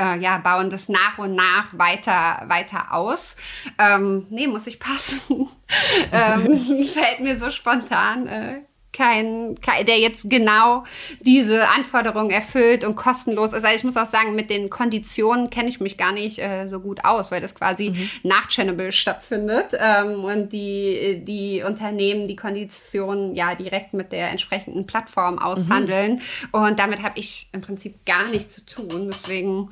[0.00, 3.36] äh, ja, bauen das nach und nach weiter, weiter aus.
[3.78, 5.48] Ähm, nee, muss ich passen.
[6.12, 8.60] ähm, fällt mir so spontan äh,
[8.94, 10.84] kein, kein, der jetzt genau
[11.20, 13.64] diese Anforderungen erfüllt und kostenlos ist.
[13.64, 16.80] Also ich muss auch sagen, mit den Konditionen kenne ich mich gar nicht äh, so
[16.80, 18.10] gut aus, weil das quasi Mhm.
[18.22, 24.86] nach Channel stattfindet ähm, und die, die Unternehmen die Konditionen ja direkt mit der entsprechenden
[24.86, 26.20] Plattform aushandeln.
[26.52, 29.10] Und damit habe ich im Prinzip gar nichts zu tun.
[29.12, 29.70] Deswegen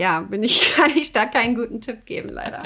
[0.00, 2.62] ja, bin ich, kann ich da keinen guten Tipp geben, leider.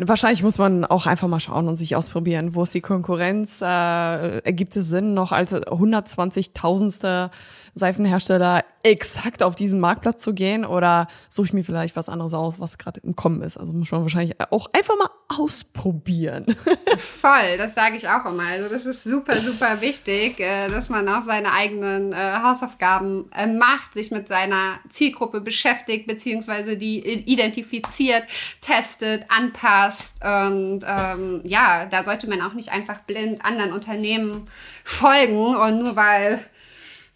[0.00, 2.56] Wahrscheinlich muss man auch einfach mal schauen und sich ausprobieren.
[2.56, 3.62] Wo ist die Konkurrenz?
[3.62, 7.30] Äh, ergibt es Sinn, noch als 120.000.
[7.76, 10.64] Seifenhersteller exakt auf diesen Marktplatz zu gehen?
[10.64, 13.58] Oder suche ich mir vielleicht was anderes aus, was gerade im Kommen ist?
[13.58, 16.46] Also muss man wahrscheinlich auch einfach mal ausprobieren.
[16.96, 18.44] Voll, das sage ich auch immer.
[18.44, 23.46] Also das ist super, super wichtig, äh, dass man auch seine eigenen äh, Hausaufgaben äh,
[23.46, 26.98] macht, sich mit seiner Zielgruppe beschäftigt, beziehungsweise die
[27.30, 28.24] identifiziert,
[28.60, 30.16] testet, anpasst.
[30.24, 34.44] Und ähm, ja, da sollte man auch nicht einfach blind anderen Unternehmen
[34.84, 36.40] folgen und nur weil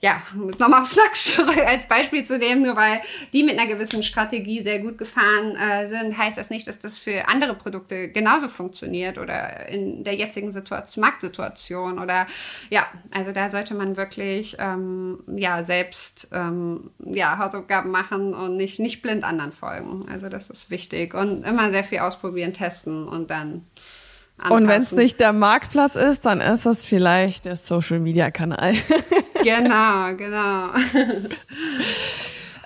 [0.00, 0.22] ja,
[0.58, 3.02] nochmal auf Snacks als Beispiel zu nehmen, nur weil
[3.34, 6.98] die mit einer gewissen Strategie sehr gut gefahren äh, sind, heißt das nicht, dass das
[6.98, 12.26] für andere Produkte genauso funktioniert oder in der jetzigen Situation, Marktsituation oder
[12.70, 18.80] ja, also da sollte man wirklich ähm, ja selbst ähm, ja Hausaufgaben machen und nicht
[18.80, 20.06] nicht blind anderen folgen.
[20.10, 23.66] Also das ist wichtig und immer sehr viel ausprobieren, testen und dann
[24.48, 24.98] Und wenn es anpassen.
[24.98, 28.74] nicht der Marktplatz ist, dann ist das vielleicht der Social-Media-Kanal.
[29.42, 30.68] genau, genau.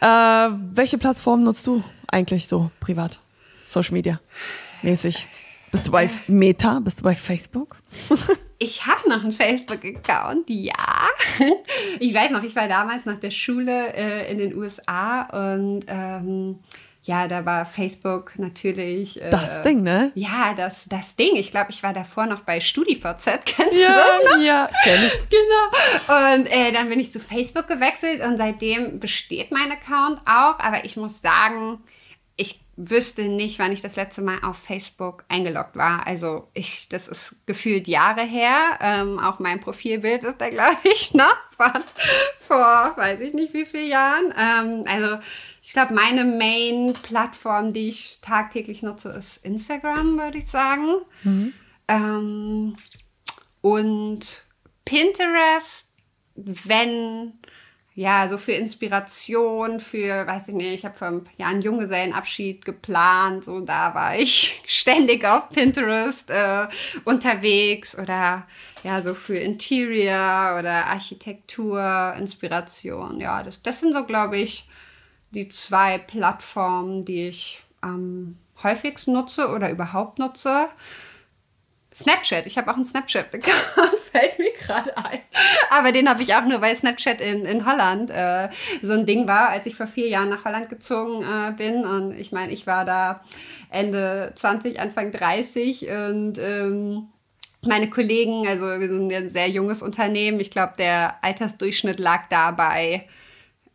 [0.00, 3.18] äh, welche Plattform nutzt du eigentlich so privat?
[3.64, 4.20] Social Media
[4.84, 5.26] mäßig?
[5.72, 6.78] Bist du bei Meta?
[6.78, 7.76] Bist du bei Facebook?
[8.60, 10.72] Ich habe noch einen Facebook-Account, ja.
[11.98, 16.60] Ich weiß noch, ich war damals nach der Schule äh, in den USA und ähm,
[17.06, 19.20] ja, da war Facebook natürlich.
[19.20, 20.10] Äh, das Ding, ne?
[20.14, 21.36] Ja, das, das Ding.
[21.36, 23.24] Ich glaube, ich war davor noch bei StudiVZ.
[23.44, 24.42] Kennst ja, du das noch?
[24.42, 25.12] Ja, kenn ich.
[25.34, 26.34] Genau.
[26.34, 30.58] Und äh, dann bin ich zu Facebook gewechselt und seitdem besteht mein Account auch.
[30.58, 31.82] Aber ich muss sagen,
[32.36, 36.06] ich wüsste nicht, wann ich das letzte Mal auf Facebook eingeloggt war.
[36.06, 38.78] Also ich, das ist gefühlt Jahre her.
[38.80, 41.82] Ähm, auch mein Profilbild ist da, glaube ich, noch von
[42.38, 44.34] vor, weiß ich nicht wie vielen Jahren.
[44.38, 45.18] Ähm, also
[45.64, 50.96] ich glaube, meine Main-Plattform, die ich tagtäglich nutze, ist Instagram, würde ich sagen.
[51.22, 51.54] Mhm.
[51.88, 52.76] Ähm,
[53.62, 54.44] und
[54.84, 55.88] Pinterest,
[56.34, 57.32] wenn
[57.94, 62.64] ja, so für Inspiration, für, weiß ich nicht, ich habe vor ein paar Jahren Junggesellenabschied
[62.64, 66.66] geplant, so da war ich ständig auf Pinterest äh,
[67.04, 68.46] unterwegs oder
[68.82, 73.18] ja, so für Interior oder Architektur, Inspiration.
[73.18, 74.68] Ja, das, das sind so, glaube ich,
[75.34, 80.68] die zwei Plattformen, die ich am häufigsten nutze oder überhaupt nutze.
[81.94, 82.46] Snapchat.
[82.46, 85.20] Ich habe auch einen Snapchat-Account, fällt mir gerade ein.
[85.70, 88.48] Aber den habe ich auch nur, weil Snapchat in, in Holland äh,
[88.82, 91.84] so ein Ding war, als ich vor vier Jahren nach Holland gezogen äh, bin.
[91.84, 93.22] Und ich meine, ich war da
[93.70, 97.08] Ende 20, Anfang 30 und ähm,
[97.62, 100.40] meine Kollegen, also wir sind ein sehr junges Unternehmen.
[100.40, 103.08] Ich glaube, der Altersdurchschnitt lag da bei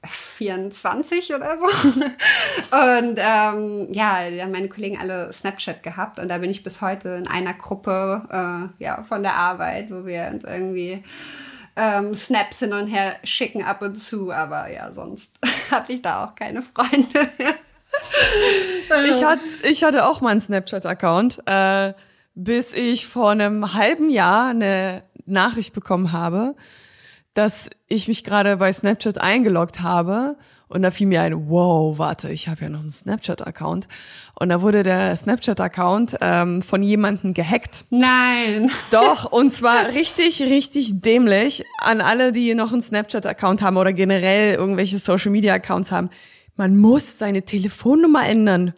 [0.06, 1.66] 24 oder so.
[2.72, 6.82] Und ähm, ja, da haben meine Kollegen alle Snapchat gehabt und da bin ich bis
[6.82, 11.04] heute in einer Gruppe äh, ja, von der Arbeit, wo wir uns irgendwie
[11.76, 15.38] ähm, Snaps hin und her schicken ab und zu, aber ja, sonst
[15.72, 17.30] habe ich da auch keine Freunde.
[19.10, 21.94] ich, hat, ich hatte auch meinen Snapchat-Account, äh,
[22.36, 26.56] bis ich vor einem halben Jahr eine Nachricht bekommen habe,
[27.40, 30.36] dass ich mich gerade bei Snapchat eingeloggt habe
[30.68, 33.88] und da fiel mir ein, wow, warte, ich habe ja noch einen Snapchat-Account.
[34.36, 37.86] Und da wurde der Snapchat-Account ähm, von jemandem gehackt.
[37.90, 38.70] Nein.
[38.92, 44.56] Doch, und zwar richtig, richtig dämlich an alle, die noch einen Snapchat-Account haben oder generell
[44.56, 46.10] irgendwelche Social-Media-Accounts haben.
[46.58, 48.74] Man muss seine Telefonnummer ändern.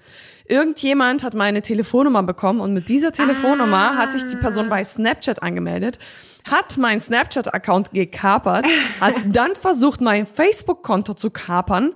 [0.45, 3.97] Irgendjemand hat meine Telefonnummer bekommen und mit dieser Telefonnummer ah.
[3.97, 5.97] hat sich die Person bei Snapchat angemeldet
[6.49, 8.65] hat mein Snapchat-Account gekapert,
[8.99, 11.93] hat dann versucht, mein Facebook-Konto zu kapern.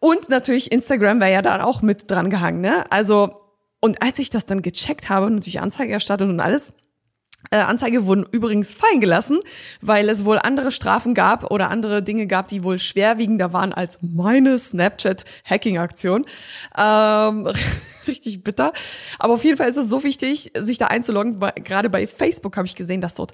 [0.00, 2.84] Und natürlich Instagram wäre ja dann auch mit dran gehangen, ne?
[2.90, 3.40] Also,
[3.80, 6.72] und als ich das dann gecheckt habe, natürlich Anzeige erstattet und alles,
[7.50, 9.40] Anzeige wurden übrigens fallen gelassen,
[9.80, 13.98] weil es wohl andere Strafen gab oder andere Dinge gab, die wohl schwerwiegender waren als
[14.00, 16.26] meine Snapchat-Hacking-Aktion.
[16.76, 17.52] Ähm,
[18.06, 18.72] richtig bitter.
[19.18, 21.40] Aber auf jeden Fall ist es so wichtig, sich da einzuloggen.
[21.62, 23.32] Gerade bei Facebook habe ich gesehen, dass dort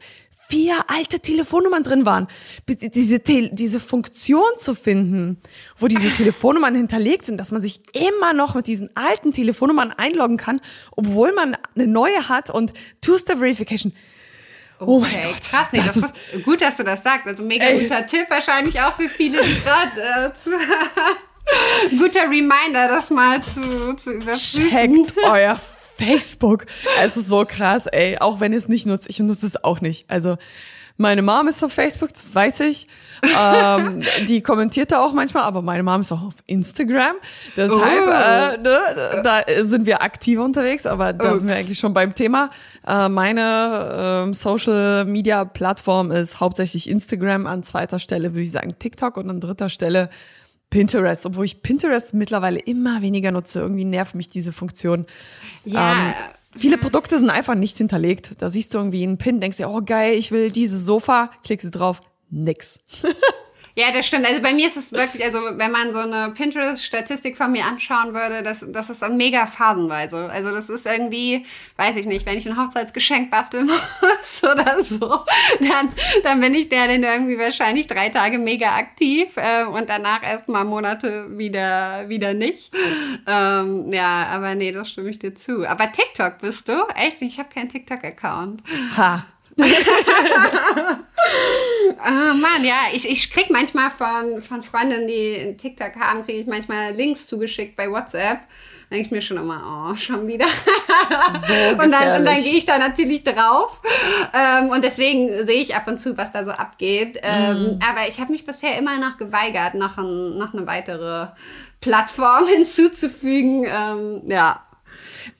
[0.50, 2.26] vier alte Telefonnummern drin waren.
[2.68, 5.40] Diese, diese Funktion zu finden,
[5.78, 10.36] wo diese Telefonnummern hinterlegt sind, dass man sich immer noch mit diesen alten Telefonnummern einloggen
[10.36, 10.60] kann,
[10.96, 13.94] obwohl man eine neue hat und Two-Step-Verification.
[14.80, 15.68] Oh okay, mein Gott, krass.
[15.72, 17.26] Nee, das, das ist gut, dass du das sagst.
[17.26, 17.82] Also mega ey.
[17.82, 24.12] guter Tipp wahrscheinlich auch für viele, die gerade äh, Guter Reminder, das mal zu, zu
[24.12, 24.70] überprüfen.
[24.70, 25.58] Checkt euer
[26.00, 26.66] Facebook.
[27.02, 28.18] Es ist so krass, ey.
[28.18, 30.04] Auch wenn ihr es nicht nutzt, ich nutze es auch nicht.
[30.08, 30.36] Also,
[31.00, 32.86] meine Mom ist auf Facebook, das weiß ich.
[33.22, 37.16] ähm, die kommentiert da auch manchmal, aber meine Mom ist auch auf Instagram.
[37.56, 38.10] Deshalb, oh.
[38.10, 38.78] äh, ne,
[39.22, 42.50] da sind wir aktiver unterwegs, aber da sind wir eigentlich schon beim Thema.
[42.86, 47.46] Äh, meine äh, Social Media Plattform ist hauptsächlich Instagram.
[47.46, 50.10] An zweiter Stelle würde ich sagen TikTok und an dritter Stelle
[50.70, 53.60] Pinterest, obwohl ich Pinterest mittlerweile immer weniger nutze.
[53.60, 55.06] Irgendwie nervt mich diese Funktion.
[55.64, 55.92] Ja.
[55.92, 56.14] Ähm,
[56.58, 58.34] viele Produkte sind einfach nicht hinterlegt.
[58.38, 61.66] Da siehst du irgendwie einen Pin, denkst dir, oh geil, ich will dieses Sofa, klickst
[61.66, 62.00] du drauf,
[62.30, 62.78] nix.
[63.74, 64.26] Ja, das stimmt.
[64.26, 68.14] Also bei mir ist es wirklich, also wenn man so eine Pinterest-Statistik von mir anschauen
[68.14, 70.28] würde, das, das ist mega phasenweise.
[70.30, 71.46] Also das ist irgendwie,
[71.76, 73.66] weiß ich nicht, wenn ich ein Hochzeitsgeschenk basteln
[74.00, 75.24] muss oder so,
[75.60, 75.92] dann,
[76.24, 80.48] dann bin ich der, den irgendwie wahrscheinlich drei Tage mega aktiv äh, und danach erst
[80.48, 82.74] mal Monate wieder, wieder nicht.
[83.26, 85.66] Ähm, ja, aber nee, das stimme ich dir zu.
[85.66, 86.86] Aber TikTok bist du?
[86.96, 87.22] Echt?
[87.22, 88.62] Ich habe keinen TikTok-Account.
[88.96, 89.26] Ha
[91.98, 96.40] oh Mann, ja, ich, ich krieg manchmal von, von Freundinnen, die einen TikTok haben, kriege
[96.40, 98.40] ich manchmal Links zugeschickt bei WhatsApp.
[98.90, 100.46] Dann denke ich mir schon immer, oh, schon wieder.
[101.46, 101.52] So
[101.82, 103.80] und dann, und dann gehe ich da natürlich drauf.
[104.34, 107.20] Ähm, und deswegen sehe ich ab und zu, was da so abgeht.
[107.22, 107.78] Ähm, mm.
[107.88, 111.28] Aber ich habe mich bisher immer noch geweigert, noch, ein, noch eine weitere
[111.80, 113.64] Plattform hinzuzufügen.
[113.64, 114.60] Ähm, ja,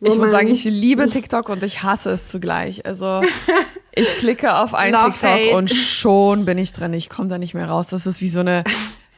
[0.00, 2.86] ich muss sagen, ich liebe TikTok und ich hasse es zugleich.
[2.86, 3.22] Also
[3.94, 5.56] ich klicke auf ein TikTok hate.
[5.56, 6.92] und schon bin ich drin.
[6.94, 7.88] Ich komme da nicht mehr raus.
[7.88, 8.64] Das ist wie so eine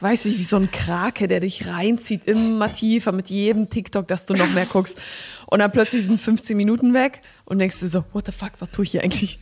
[0.03, 4.25] weiß ich, wie so ein Krake, der dich reinzieht, immer tiefer mit jedem TikTok, dass
[4.25, 5.01] du noch mehr guckst.
[5.47, 8.69] Und dann plötzlich sind 15 Minuten weg und denkst du so, what the fuck, was
[8.69, 9.39] tue ich hier eigentlich?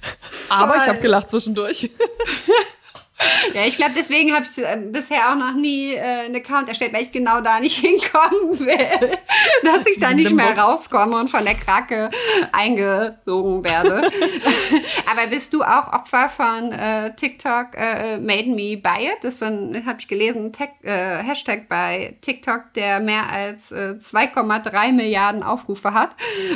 [0.49, 1.89] Aber ich habe gelacht zwischendurch.
[3.53, 6.93] Ja, ich glaube, deswegen habe ich äh, bisher auch noch nie äh, einen Account erstellt,
[6.93, 9.17] weil ich genau da nicht hinkommen will.
[9.63, 12.09] Dass ich da nicht mehr rauskomme und von der Krake
[12.51, 14.09] eingesogen werde.
[15.11, 19.17] Aber bist du auch Opfer von äh, TikTok äh, Made Me Buy It?
[19.21, 23.71] Das ist so ein, habe ich gelesen, Tech, äh, Hashtag bei TikTok, der mehr als
[23.71, 26.11] äh, 2,3 Milliarden Aufrufe hat.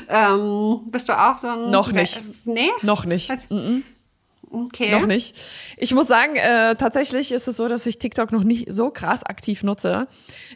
[0.09, 1.71] Ähm, bist du auch so ein...
[1.71, 2.21] Noch nicht.
[2.45, 2.71] Nee?
[2.81, 3.29] Noch nicht.
[3.29, 3.49] Was?
[3.49, 3.83] Mm -mm.
[4.55, 4.91] Okay.
[4.91, 5.35] Noch nicht.
[5.75, 9.23] Ich muss sagen, äh, tatsächlich ist es so, dass ich TikTok noch nicht so krass
[9.23, 10.07] aktiv nutze.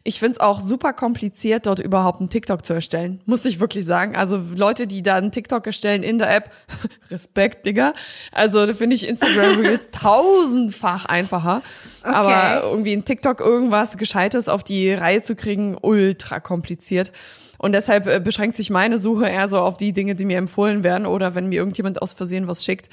[0.06, 3.20] Ich finde es auch super kompliziert, dort überhaupt einen TikTok zu erstellen.
[3.26, 4.16] Muss ich wirklich sagen.
[4.16, 6.50] Also Leute, die da einen TikTok erstellen in der App,
[7.12, 7.94] Respekt, Digga.
[8.32, 11.62] Also da finde ich Instagram Reels tausendfach einfacher.
[12.02, 12.14] Okay.
[12.14, 17.12] Aber irgendwie ein TikTok irgendwas Gescheites auf die Reihe zu kriegen, ultra kompliziert.
[17.60, 20.84] Und deshalb äh, beschränkt sich meine Suche eher so auf die Dinge, die mir empfohlen
[20.84, 22.90] werden oder wenn mir irgendjemand aus Versehen was schickt.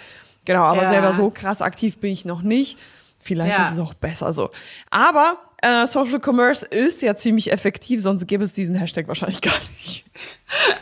[0.47, 0.89] Genau, aber ja.
[0.89, 2.79] selber so krass aktiv bin ich noch nicht.
[3.21, 3.67] Vielleicht ja.
[3.67, 4.51] ist es auch besser so.
[4.89, 9.59] Aber äh, Social Commerce ist ja ziemlich effektiv, sonst gäbe es diesen Hashtag wahrscheinlich gar
[9.77, 10.05] nicht.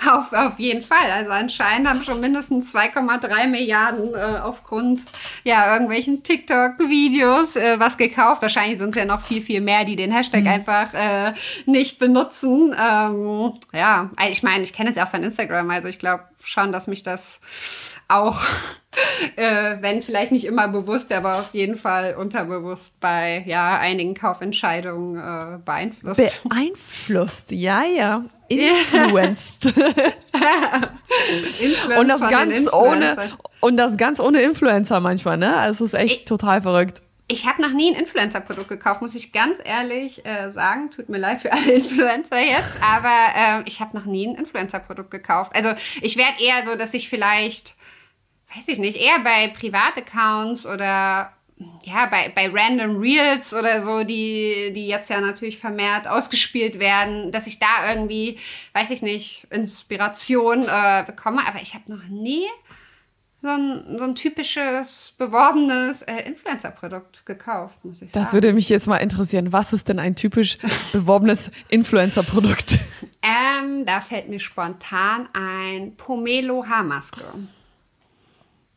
[0.07, 1.11] Auf, auf jeden Fall.
[1.11, 5.03] Also anscheinend haben schon mindestens 2,3 Milliarden äh, aufgrund
[5.43, 8.43] ja irgendwelchen TikTok-Videos äh, was gekauft.
[8.43, 10.49] Wahrscheinlich sind es ja noch viel, viel mehr, die den Hashtag mhm.
[10.49, 11.33] einfach äh,
[11.65, 12.75] nicht benutzen.
[12.79, 15.71] Ähm, ja, ich meine, ich kenne es ja auch von Instagram.
[15.71, 17.41] Also ich glaube schon, dass mich das
[18.09, 18.41] auch,
[19.37, 25.17] äh, wenn vielleicht nicht immer bewusst, aber auf jeden Fall unterbewusst bei ja, einigen Kaufentscheidungen
[25.17, 26.49] äh, beeinflusst.
[26.49, 28.25] Beeinflusst, ja, ja.
[28.49, 29.73] Influenced.
[31.99, 33.17] und das ganz ohne
[33.61, 35.57] und das ganz ohne Influencer manchmal, ne?
[35.57, 37.01] Also es ist echt ich, total verrückt.
[37.27, 40.91] Ich habe noch nie ein Influencer-Produkt gekauft, muss ich ganz ehrlich äh, sagen.
[40.91, 45.11] Tut mir leid für alle Influencer jetzt, aber äh, ich habe noch nie ein Influencer-Produkt
[45.11, 45.53] gekauft.
[45.55, 45.71] Also
[46.03, 47.77] ich werde eher so, dass ich vielleicht
[48.57, 51.33] weiß ich nicht, eher bei Privataccounts oder
[51.85, 57.31] ja, bei, bei Random Reels oder so, die, die jetzt ja natürlich vermehrt ausgespielt werden,
[57.31, 58.39] dass ich da irgendwie,
[58.73, 61.47] weiß ich nicht, Inspiration äh, bekomme.
[61.47, 62.47] Aber ich habe noch nie
[63.45, 68.13] so ein, so ein typisches, beworbenes äh, Influencer-Produkt gekauft, muss ich sagen.
[68.13, 69.53] Das würde mich jetzt mal interessieren.
[69.53, 70.59] Was ist denn ein typisch
[70.93, 72.79] beworbenes Influencer-Produkt?
[73.23, 77.23] Ähm, da fällt mir spontan ein Pomelo Haarmaske.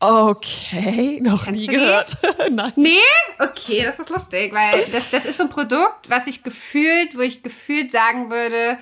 [0.00, 2.16] Okay, noch Kennst nie gehört.
[2.50, 2.72] Nein.
[2.76, 2.98] Nee?
[3.38, 7.20] Okay, das ist lustig, weil das, das ist so ein Produkt, was ich gefühlt, wo
[7.20, 8.78] ich gefühlt sagen würde,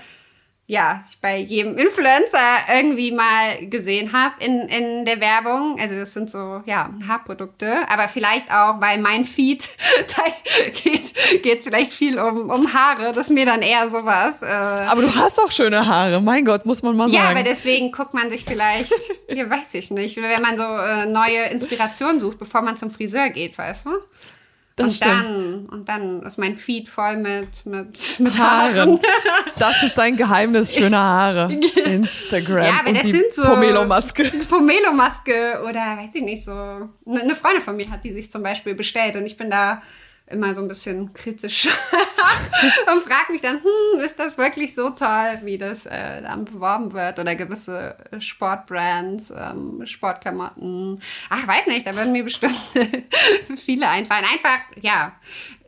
[0.68, 5.78] ja, ich bei jedem Influencer irgendwie mal gesehen habe in, in der Werbung.
[5.80, 7.88] Also das sind so, ja, Haarprodukte.
[7.88, 9.62] Aber vielleicht auch, weil mein Feed,
[10.16, 10.24] da
[10.82, 13.12] geht es vielleicht viel um, um Haare.
[13.12, 14.42] Das ist mir dann eher sowas.
[14.42, 17.22] Äh aber du hast auch schöne Haare, mein Gott, muss man mal sagen.
[17.22, 18.92] Ja, aber deswegen guckt man sich vielleicht,
[19.28, 23.28] ja, weiß ich nicht, wenn man so äh, neue Inspiration sucht, bevor man zum Friseur
[23.30, 23.90] geht, weißt du?
[24.76, 25.12] Das und stimmt.
[25.14, 28.76] dann und dann ist mein Feed voll mit mit, mit Haaren.
[28.76, 29.00] Haaren.
[29.58, 31.50] Das ist dein Geheimnis, schöne Haare.
[31.52, 34.24] Instagram ja, aber und das die sind so Pomelo-Maske.
[34.50, 36.52] Pomelo-Maske oder weiß ich nicht so.
[36.52, 39.80] Eine Freundin von mir hat die sich zum Beispiel bestellt und ich bin da
[40.28, 41.66] immer so ein bisschen kritisch
[42.92, 46.92] und frage mich dann, hm, ist das wirklich so toll, wie das äh, dann beworben
[46.92, 47.18] wird?
[47.18, 51.00] Oder gewisse Sportbrands, ähm, Sportklamotten.
[51.30, 52.56] Ach, weiß nicht, da würden mir bestimmt
[53.56, 54.24] viele einfallen.
[54.24, 55.12] Einfach, ja,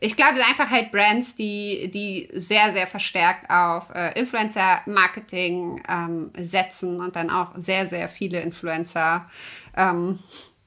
[0.01, 6.99] ich glaube einfach halt Brands, die, die sehr, sehr verstärkt auf äh, Influencer-Marketing ähm, setzen
[6.99, 9.29] und dann auch sehr, sehr viele Influencer,
[9.77, 10.19] ähm,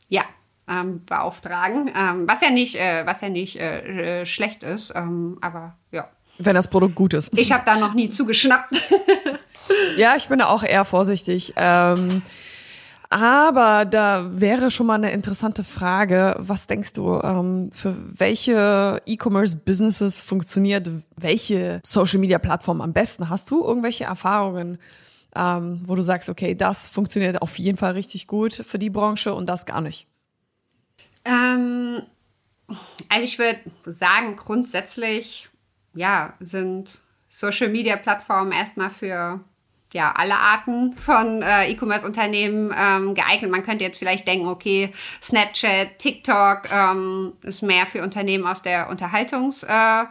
[0.08, 0.24] ja,
[0.72, 5.38] ähm, beauftragen, ähm, was ja nicht, äh, was ja nicht äh, äh, schlecht ist, ähm,
[5.40, 6.08] aber ja.
[6.38, 7.36] Wenn das Produkt gut ist.
[7.38, 8.74] Ich habe da noch nie zugeschnappt.
[9.96, 11.52] ja, ich bin da auch eher vorsichtig.
[11.56, 12.22] Ähm,
[13.12, 16.34] aber da wäre schon mal eine interessante Frage.
[16.38, 23.28] Was denkst du, ähm, für welche E-Commerce-Businesses funktioniert welche Social-Media-Plattform am besten?
[23.28, 24.78] Hast du irgendwelche Erfahrungen,
[25.36, 29.34] ähm, wo du sagst, okay, das funktioniert auf jeden Fall richtig gut für die Branche
[29.34, 30.06] und das gar nicht?
[31.24, 32.02] Ähm,
[33.08, 35.48] also ich würde sagen, grundsätzlich,
[35.94, 36.90] ja, sind
[37.28, 39.40] Social Media Plattformen erstmal für
[39.92, 43.50] ja, alle Arten von äh, E-Commerce-Unternehmen ähm, geeignet.
[43.50, 44.90] Man könnte jetzt vielleicht denken, okay,
[45.22, 50.10] Snapchat, TikTok ähm, ist mehr für Unternehmen aus der Unterhaltungsbranche.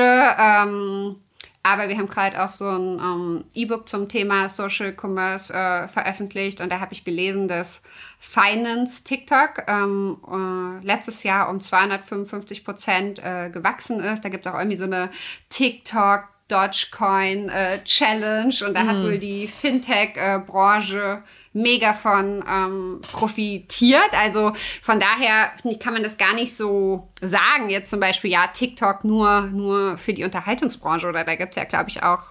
[0.00, 1.16] Äh, ähm,
[1.62, 6.60] Aber wir haben gerade auch so ein ähm, E-Book zum Thema Social Commerce äh, veröffentlicht
[6.60, 7.82] und da habe ich gelesen, dass
[8.18, 14.24] Finance TikTok ähm, äh, letztes Jahr um 255 Prozent äh, gewachsen ist.
[14.24, 15.10] Da gibt es auch irgendwie so eine
[15.50, 18.88] TikTok Dogecoin äh, Challenge und da mm.
[18.88, 19.04] hat mhm.
[19.04, 24.10] wohl die Fintech-Branche äh, mega von ähm, profitiert.
[24.12, 27.68] Also von daher kann man das gar nicht so sagen.
[27.68, 31.64] Jetzt zum Beispiel, ja, TikTok nur, nur für die Unterhaltungsbranche oder da gibt es ja,
[31.64, 32.22] glaube ich, auch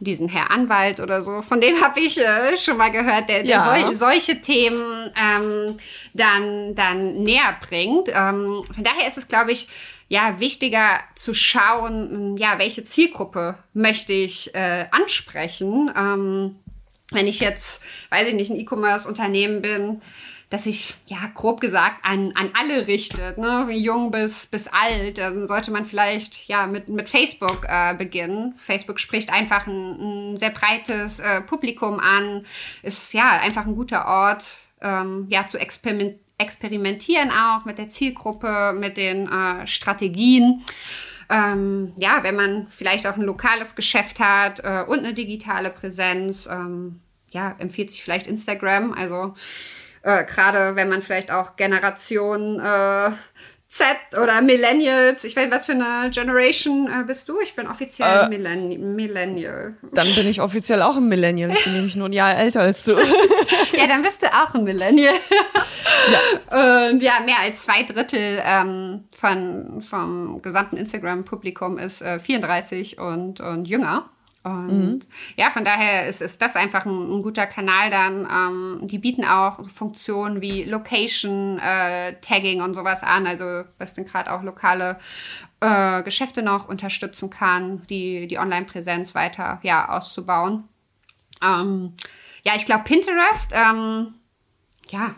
[0.00, 3.46] diesen Herr Anwalt oder so, von dem habe ich äh, schon mal gehört, der, der
[3.46, 3.82] ja.
[3.82, 5.76] sol solche Themen ähm,
[6.14, 8.08] dann, dann näher bringt.
[8.08, 9.66] Ähm, von daher ist es, glaube ich,
[10.08, 15.90] ja, wichtiger zu schauen, ja, welche Zielgruppe möchte ich äh, ansprechen.
[15.96, 16.56] Ähm,
[17.10, 20.02] wenn ich jetzt, weiß ich nicht, ein E-Commerce-Unternehmen bin,
[20.50, 23.64] dass ich, ja, grob gesagt, an, an alle richtet, ne?
[23.68, 28.54] wie jung bis, bis alt, dann sollte man vielleicht, ja, mit, mit Facebook äh, beginnen.
[28.56, 32.46] Facebook spricht einfach ein, ein sehr breites äh, Publikum an,
[32.82, 38.72] ist, ja, einfach ein guter Ort, ähm, ja, zu experimentieren experimentieren auch mit der Zielgruppe,
[38.78, 40.62] mit den äh, Strategien.
[41.30, 46.46] Ähm, ja, wenn man vielleicht auch ein lokales Geschäft hat äh, und eine digitale Präsenz,
[46.50, 48.92] ähm, ja, empfiehlt sich vielleicht Instagram.
[48.92, 49.34] Also
[50.02, 53.10] äh, gerade wenn man vielleicht auch Generation äh,
[53.68, 53.84] Z
[54.22, 55.24] oder Millennials.
[55.24, 57.38] Ich weiß, was für eine Generation äh, bist du?
[57.40, 59.76] Ich bin offiziell äh, Millenn Millennial.
[59.92, 61.50] Dann bin ich offiziell auch ein Millennial.
[61.50, 62.92] Ich bin nämlich nur ein Jahr älter als du.
[63.72, 65.14] ja, dann bist du auch ein Millennial.
[66.10, 66.88] ja.
[66.88, 73.40] Und ja, mehr als zwei Drittel ähm, von, vom gesamten Instagram-Publikum ist äh, 34 und,
[73.40, 74.08] und jünger.
[74.44, 75.00] Und mhm.
[75.36, 78.28] ja, von daher ist, ist das einfach ein, ein guter Kanal dann.
[78.30, 84.04] Ähm, die bieten auch Funktionen wie Location, äh, Tagging und sowas an, also was dann
[84.04, 84.98] gerade auch lokale
[85.60, 90.68] äh, Geschäfte noch unterstützen kann, die, die Online-Präsenz weiter ja, auszubauen.
[91.42, 91.94] Ähm,
[92.44, 94.14] ja, ich glaube, Pinterest, ähm,
[94.88, 95.14] ja,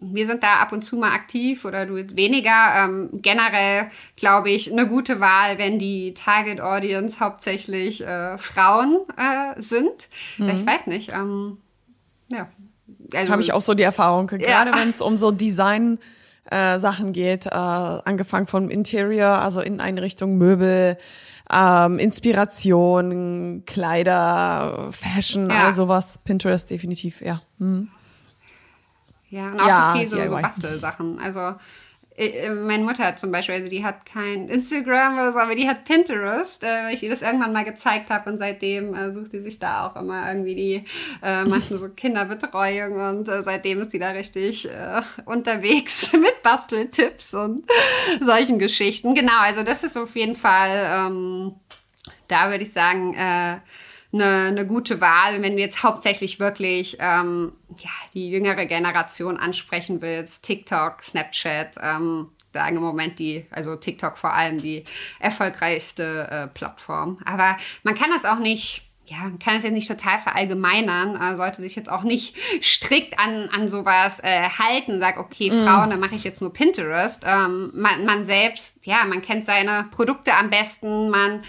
[0.00, 2.74] wir sind da ab und zu mal aktiv oder du weniger.
[2.76, 9.60] Ähm, generell glaube ich eine gute Wahl, wenn die Target Audience hauptsächlich äh, Frauen äh,
[9.60, 10.08] sind.
[10.38, 10.48] Mhm.
[10.50, 11.12] Ich weiß nicht.
[11.12, 11.58] Ähm,
[12.30, 12.48] ja.
[13.14, 14.76] Also, Habe ich auch so die Erfahrung, gerade ja.
[14.76, 15.98] wenn es um so Design
[16.50, 20.96] äh, Sachen geht, äh, angefangen vom Interior, also Inneneinrichtung, Möbel,
[21.52, 25.66] ähm, Inspiration, Kleider, Fashion, ja.
[25.66, 26.18] all sowas.
[26.24, 27.40] Pinterest definitiv, ja.
[27.58, 27.88] Mhm.
[29.32, 31.18] Ja, und auch ja, so viel so, so Bastelsachen.
[31.18, 31.54] Also
[32.16, 35.86] äh, meine Mutter zum Beispiel, also die hat kein Instagram oder so, aber die hat
[35.86, 39.40] Pinterest, äh, weil ich ihr das irgendwann mal gezeigt habe und seitdem äh, sucht sie
[39.40, 40.84] sich da auch immer irgendwie die
[41.22, 47.32] äh, manchen so Kinderbetreuung und äh, seitdem ist sie da richtig äh, unterwegs mit Basteltipps
[47.32, 47.64] und
[48.20, 49.14] solchen Geschichten.
[49.14, 51.54] Genau, also das ist auf jeden Fall, ähm,
[52.28, 53.60] da würde ich sagen, äh,
[54.12, 60.02] eine, eine gute Wahl, wenn du jetzt hauptsächlich wirklich ähm, ja, die jüngere Generation ansprechen
[60.02, 64.84] willst, TikTok, Snapchat, ähm, sagen im Moment die, also TikTok vor allem die
[65.18, 67.18] erfolgreichste äh, Plattform.
[67.24, 71.36] Aber man kann das auch nicht ja, man kann es jetzt nicht total verallgemeinern, äh,
[71.36, 75.64] sollte sich jetzt auch nicht strikt an, an sowas äh, halten, sag, okay, mm.
[75.64, 77.22] Frauen, dann mache ich jetzt nur Pinterest.
[77.26, 81.42] Ähm, man, man selbst, ja, man kennt seine Produkte am besten, man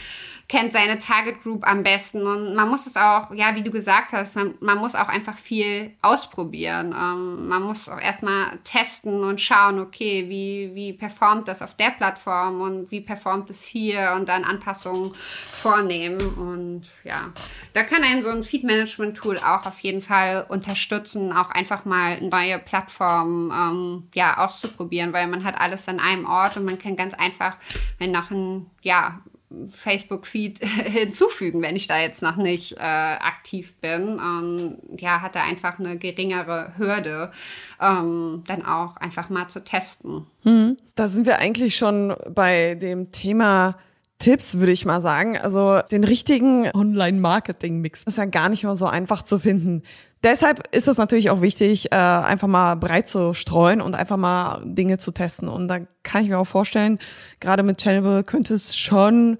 [0.47, 4.11] kennt seine Target Group am besten und man muss es auch, ja, wie du gesagt
[4.11, 6.93] hast, man, man muss auch einfach viel ausprobieren.
[6.93, 11.91] Ähm, man muss auch erstmal testen und schauen, okay, wie, wie performt das auf der
[11.91, 16.19] Plattform und wie performt es hier und dann Anpassungen vornehmen.
[16.35, 17.31] Und ja,
[17.71, 22.59] da kann ein so ein Feed-Management-Tool auch auf jeden Fall unterstützen, auch einfach mal neue
[22.59, 27.13] Plattformen ähm, ja, auszuprobieren, weil man hat alles an einem Ort und man kann ganz
[27.13, 27.55] einfach,
[27.97, 29.21] wenn noch ein, ja,
[29.69, 34.19] Facebook-Feed hinzufügen, wenn ich da jetzt noch nicht äh, aktiv bin.
[34.19, 37.31] Ähm, ja, hatte einfach eine geringere Hürde,
[37.81, 40.27] ähm, dann auch einfach mal zu testen.
[40.43, 40.77] Hm.
[40.95, 43.77] Da sind wir eigentlich schon bei dem Thema
[44.19, 45.37] Tipps, würde ich mal sagen.
[45.37, 49.83] Also den richtigen Online-Marketing-Mix ist ja gar nicht mal so einfach zu finden.
[50.23, 54.61] Deshalb ist es natürlich auch wichtig, äh, einfach mal breit zu streuen und einfach mal
[54.65, 55.49] Dinge zu testen.
[55.49, 56.99] Und da kann ich mir auch vorstellen,
[57.41, 59.37] gerade mit Channel könnte es schon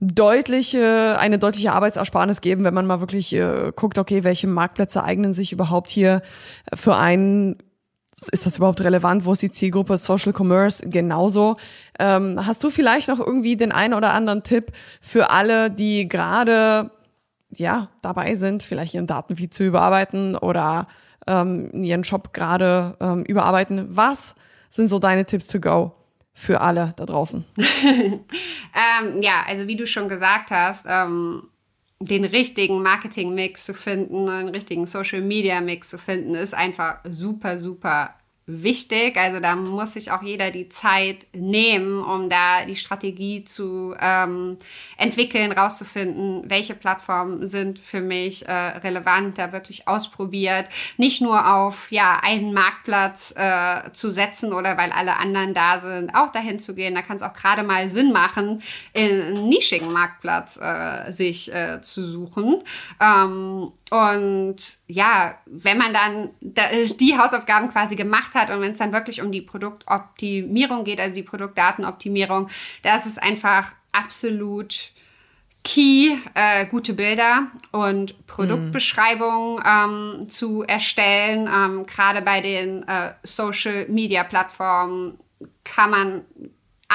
[0.00, 5.34] deutliche, eine deutliche Arbeitsersparnis geben, wenn man mal wirklich äh, guckt, okay, welche Marktplätze eignen
[5.34, 6.22] sich überhaupt hier
[6.74, 7.56] für einen
[8.32, 9.24] ist das überhaupt relevant?
[9.24, 9.96] Wo ist die Zielgruppe?
[9.96, 11.56] Social Commerce genauso.
[11.98, 16.90] Ähm, hast du vielleicht noch irgendwie den einen oder anderen Tipp für alle, die gerade
[17.50, 20.86] ja dabei sind, vielleicht ihren Datenfeed zu überarbeiten oder
[21.26, 23.96] ähm, ihren Shop gerade ähm, überarbeiten?
[23.96, 24.34] Was
[24.70, 25.92] sind so deine Tipps to go?
[26.34, 27.44] für alle da draußen?
[27.56, 31.44] ähm, ja, also wie du schon gesagt hast, ähm,
[32.04, 38.14] den richtigen Marketing-Mix zu finden, einen richtigen Social-Media-Mix zu finden, ist einfach super, super
[38.46, 39.16] wichtig.
[39.16, 44.58] Also da muss sich auch jeder die Zeit nehmen, um da die Strategie zu ähm,
[44.98, 50.66] entwickeln, rauszufinden, welche Plattformen sind für mich äh, relevant, da wirklich ausprobiert,
[50.98, 56.14] nicht nur auf ja einen Marktplatz äh, zu setzen oder weil alle anderen da sind,
[56.14, 56.94] auch dahin zu gehen.
[56.94, 61.80] Da kann es auch gerade mal Sinn machen, in einen nischigen Marktplatz äh, sich äh,
[61.80, 62.62] zu suchen.
[63.00, 64.56] Ähm, und
[64.88, 69.30] ja, wenn man dann die Hausaufgaben quasi gemacht hat und wenn es dann wirklich um
[69.30, 72.48] die Produktoptimierung geht, also die Produktdatenoptimierung,
[72.82, 74.90] da ist es einfach absolut
[75.62, 81.48] key, äh, gute Bilder und Produktbeschreibungen ähm, zu erstellen.
[81.48, 85.20] Ähm, Gerade bei den äh, Social-Media-Plattformen
[85.62, 86.24] kann man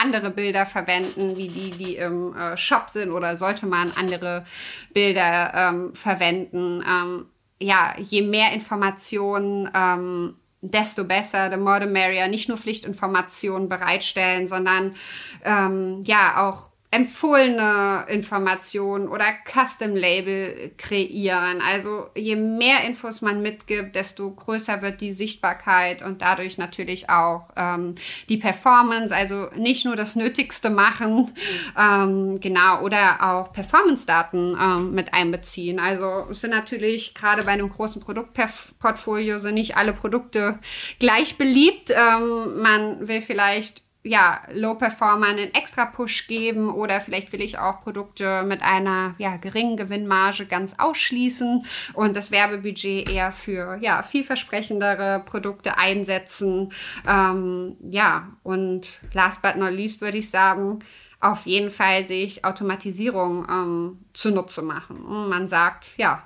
[0.01, 4.45] andere Bilder verwenden, wie die, die im äh, Shop sind, oder sollte man andere
[4.93, 6.83] Bilder ähm, verwenden?
[6.87, 7.25] Ähm,
[7.61, 12.27] ja, je mehr Informationen, ähm, desto besser, the more the.
[12.27, 14.95] Nicht nur Pflichtinformationen bereitstellen, sondern
[15.43, 21.61] ähm, ja auch empfohlene Informationen oder Custom Label kreieren.
[21.61, 27.43] Also je mehr Infos man mitgibt, desto größer wird die Sichtbarkeit und dadurch natürlich auch
[27.55, 27.93] ähm,
[28.27, 29.15] die Performance.
[29.15, 31.31] Also nicht nur das Nötigste machen,
[31.77, 35.79] ähm, genau, oder auch Performance-Daten ähm, mit einbeziehen.
[35.79, 40.57] Also es sind natürlich gerade bei einem großen Produktportfolio sind nicht alle Produkte
[40.97, 41.91] gleich beliebt.
[41.91, 47.81] Ähm, man will vielleicht ja, Low-Performer einen extra Push geben oder vielleicht will ich auch
[47.81, 55.23] Produkte mit einer ja, geringen Gewinnmarge ganz ausschließen und das Werbebudget eher für ja, vielversprechendere
[55.25, 56.71] Produkte einsetzen.
[57.07, 60.79] Ähm, ja, und last but not least würde ich sagen,
[61.21, 65.01] auf jeden Fall sich Automatisierung ähm, zunutze machen.
[65.01, 66.23] Und man sagt, ja,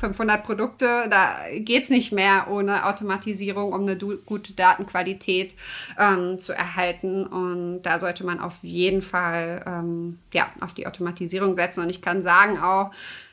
[0.00, 5.54] 500 Produkte, da geht's nicht mehr ohne Automatisierung, um eine gute Datenqualität
[5.98, 7.26] ähm, zu erhalten.
[7.26, 11.80] Und da sollte man auf jeden Fall ähm, ja, auf die Automatisierung setzen.
[11.80, 12.90] Und ich kann sagen auch,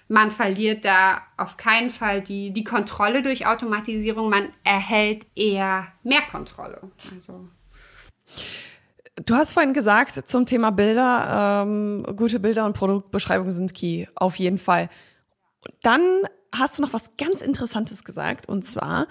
[0.07, 6.21] man verliert da auf keinen Fall die, die Kontrolle durch Automatisierung, man erhält eher mehr
[6.21, 6.79] Kontrolle.
[7.13, 7.47] Also.
[9.23, 14.35] Du hast vorhin gesagt zum Thema Bilder, ähm, gute Bilder und Produktbeschreibungen sind key, auf
[14.35, 14.89] jeden Fall.
[15.81, 16.01] Dann
[16.53, 19.07] hast du noch was ganz Interessantes gesagt, und zwar,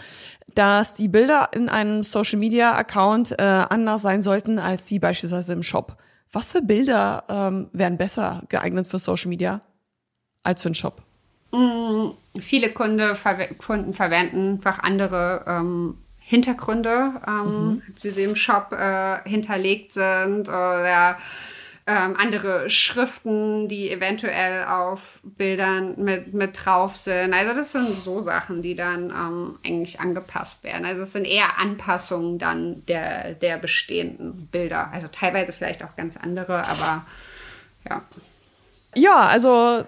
[0.54, 5.54] dass die Bilder in einem Social Media Account äh, anders sein sollten als die beispielsweise
[5.54, 5.96] im Shop.
[6.32, 9.60] Was für Bilder ähm, wären besser geeignet für Social Media
[10.42, 11.02] als für einen Shop?
[11.52, 13.16] Mm, viele Kunde,
[13.58, 17.82] Kunden verwenden einfach andere ähm, Hintergründe, ähm, mhm.
[18.00, 21.18] wie sie im Shop äh, hinterlegt sind oder
[21.86, 27.34] ähm, andere Schriften, die eventuell auf Bildern mit, mit drauf sind.
[27.34, 30.86] Also das sind so Sachen, die dann ähm, eigentlich angepasst werden.
[30.86, 34.90] Also es sind eher Anpassungen dann der, der bestehenden Bilder.
[34.94, 37.04] Also teilweise vielleicht auch ganz andere, aber
[37.86, 38.02] ja.
[38.94, 39.84] Ja, also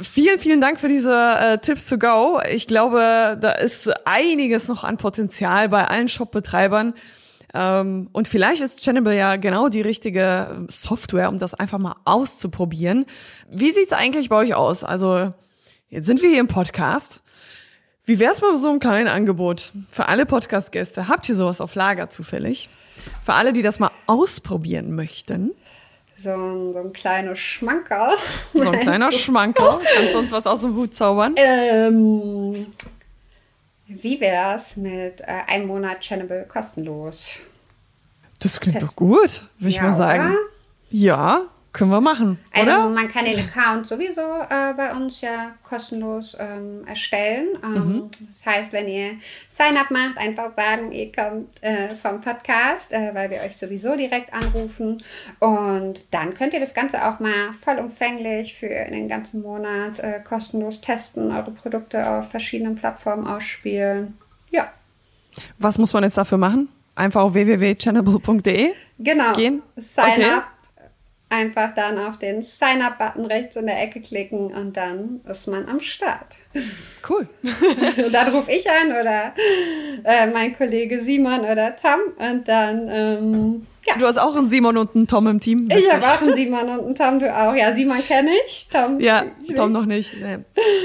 [0.00, 2.40] Vielen, vielen Dank für diese äh, Tipps to go.
[2.50, 6.94] Ich glaube, da ist einiges noch an Potenzial bei allen Shop-Betreibern.
[7.52, 13.04] Ähm, und vielleicht ist Channable ja genau die richtige Software, um das einfach mal auszuprobieren.
[13.50, 14.82] Wie sieht's eigentlich bei euch aus?
[14.82, 15.34] Also,
[15.90, 17.22] jetzt sind wir hier im Podcast.
[18.04, 21.08] Wie wär's mal mit so einem kleinen Angebot für alle Podcast-Gäste?
[21.08, 22.70] Habt ihr sowas auf Lager zufällig?
[23.24, 25.52] Für alle, die das mal ausprobieren möchten?
[26.22, 28.16] So ein, so ein kleiner Schmankerl.
[28.54, 29.16] So ein kleiner du?
[29.16, 29.80] Schmankerl.
[29.96, 31.34] Kannst du uns was aus dem Hut zaubern?
[31.36, 32.66] Ähm,
[33.86, 37.40] wie wär's mit äh, einem Monat Channable kostenlos?
[38.40, 38.90] Das klingt Test.
[38.90, 40.30] doch gut, würde ich ja, mal sagen.
[40.32, 40.38] Oder?
[40.90, 41.42] Ja,
[41.72, 42.88] können wir machen, also oder?
[42.90, 47.48] man kann den Account sowieso äh, bei uns ja kostenlos ähm, erstellen.
[47.64, 48.10] Ähm, mhm.
[48.34, 49.12] Das heißt, wenn ihr
[49.48, 54.34] Sign-up macht, einfach sagen, ihr kommt äh, vom Podcast, äh, weil wir euch sowieso direkt
[54.34, 55.02] anrufen.
[55.38, 60.82] Und dann könnt ihr das Ganze auch mal vollumfänglich für den ganzen Monat äh, kostenlos
[60.82, 64.18] testen, eure Produkte auf verschiedenen Plattformen ausspielen.
[64.50, 64.70] Ja.
[65.58, 66.68] Was muss man jetzt dafür machen?
[66.94, 69.32] Einfach auf www.channable.de genau.
[69.32, 69.62] gehen?
[69.76, 70.30] Sign okay.
[70.30, 70.44] up
[71.32, 75.80] einfach dann auf den Sign-up-Button rechts in der Ecke klicken und dann ist man am
[75.80, 76.36] Start.
[77.08, 77.28] Cool.
[78.12, 79.34] dann rufe ich an oder
[80.04, 82.88] äh, mein Kollege Simon oder Tom und dann.
[82.88, 83.96] Ähm, ja.
[83.98, 85.68] Du hast auch einen Simon und einen Tom im Team.
[85.68, 85.84] Witzig.
[85.84, 87.54] Ich habe auch einen Simon und einen Tom, du auch.
[87.54, 89.00] Ja, Simon kenne ich, Tom.
[89.00, 89.24] Ja,
[89.56, 90.14] Tom noch nicht.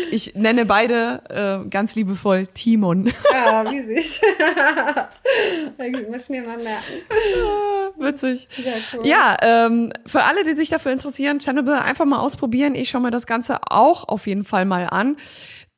[0.10, 1.22] Ich nenne beide
[1.66, 3.14] äh, ganz liebevoll Timon.
[3.32, 4.22] Ja, wie süß.
[6.10, 7.98] Muss mir mal merken.
[8.00, 8.48] Witzig.
[8.94, 9.06] Cool.
[9.06, 12.74] Ja, ähm, für alle, die sich dafür interessieren, Channel einfach mal ausprobieren.
[12.74, 15.18] Ich schaue mir das Ganze auch auf jeden Fall mal an.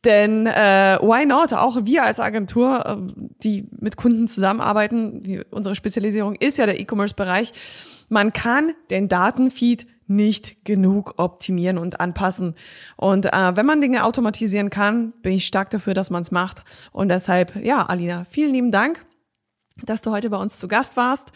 [0.05, 1.53] Denn äh, why not?
[1.53, 7.51] Auch wir als Agentur, äh, die mit Kunden zusammenarbeiten, unsere Spezialisierung ist ja der E-Commerce-Bereich.
[8.07, 12.55] Man kann den Datenfeed nicht genug optimieren und anpassen.
[12.97, 16.63] Und äh, wenn man Dinge automatisieren kann, bin ich stark dafür, dass man es macht.
[16.91, 19.05] Und deshalb, ja, Alina, vielen lieben Dank
[19.85, 21.29] dass du heute bei uns zu Gast warst.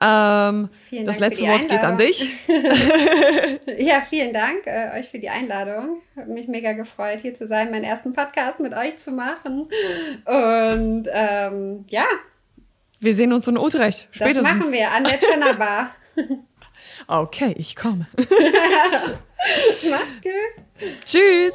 [0.00, 2.32] Ähm, vielen das Dank letzte Wort geht an dich.
[3.78, 6.00] ja, vielen Dank äh, euch für die Einladung.
[6.16, 9.68] Hat mich mega gefreut, hier zu sein, meinen ersten Podcast mit euch zu machen.
[10.24, 12.04] Und ähm, ja.
[13.00, 14.08] Wir sehen uns in Utrecht.
[14.10, 14.44] Spätestens.
[14.44, 15.90] Das machen wir an der Tönner Bar.
[17.08, 18.06] Okay, ich komme.
[19.90, 20.64] Mach's gut.
[21.04, 21.54] Tschüss.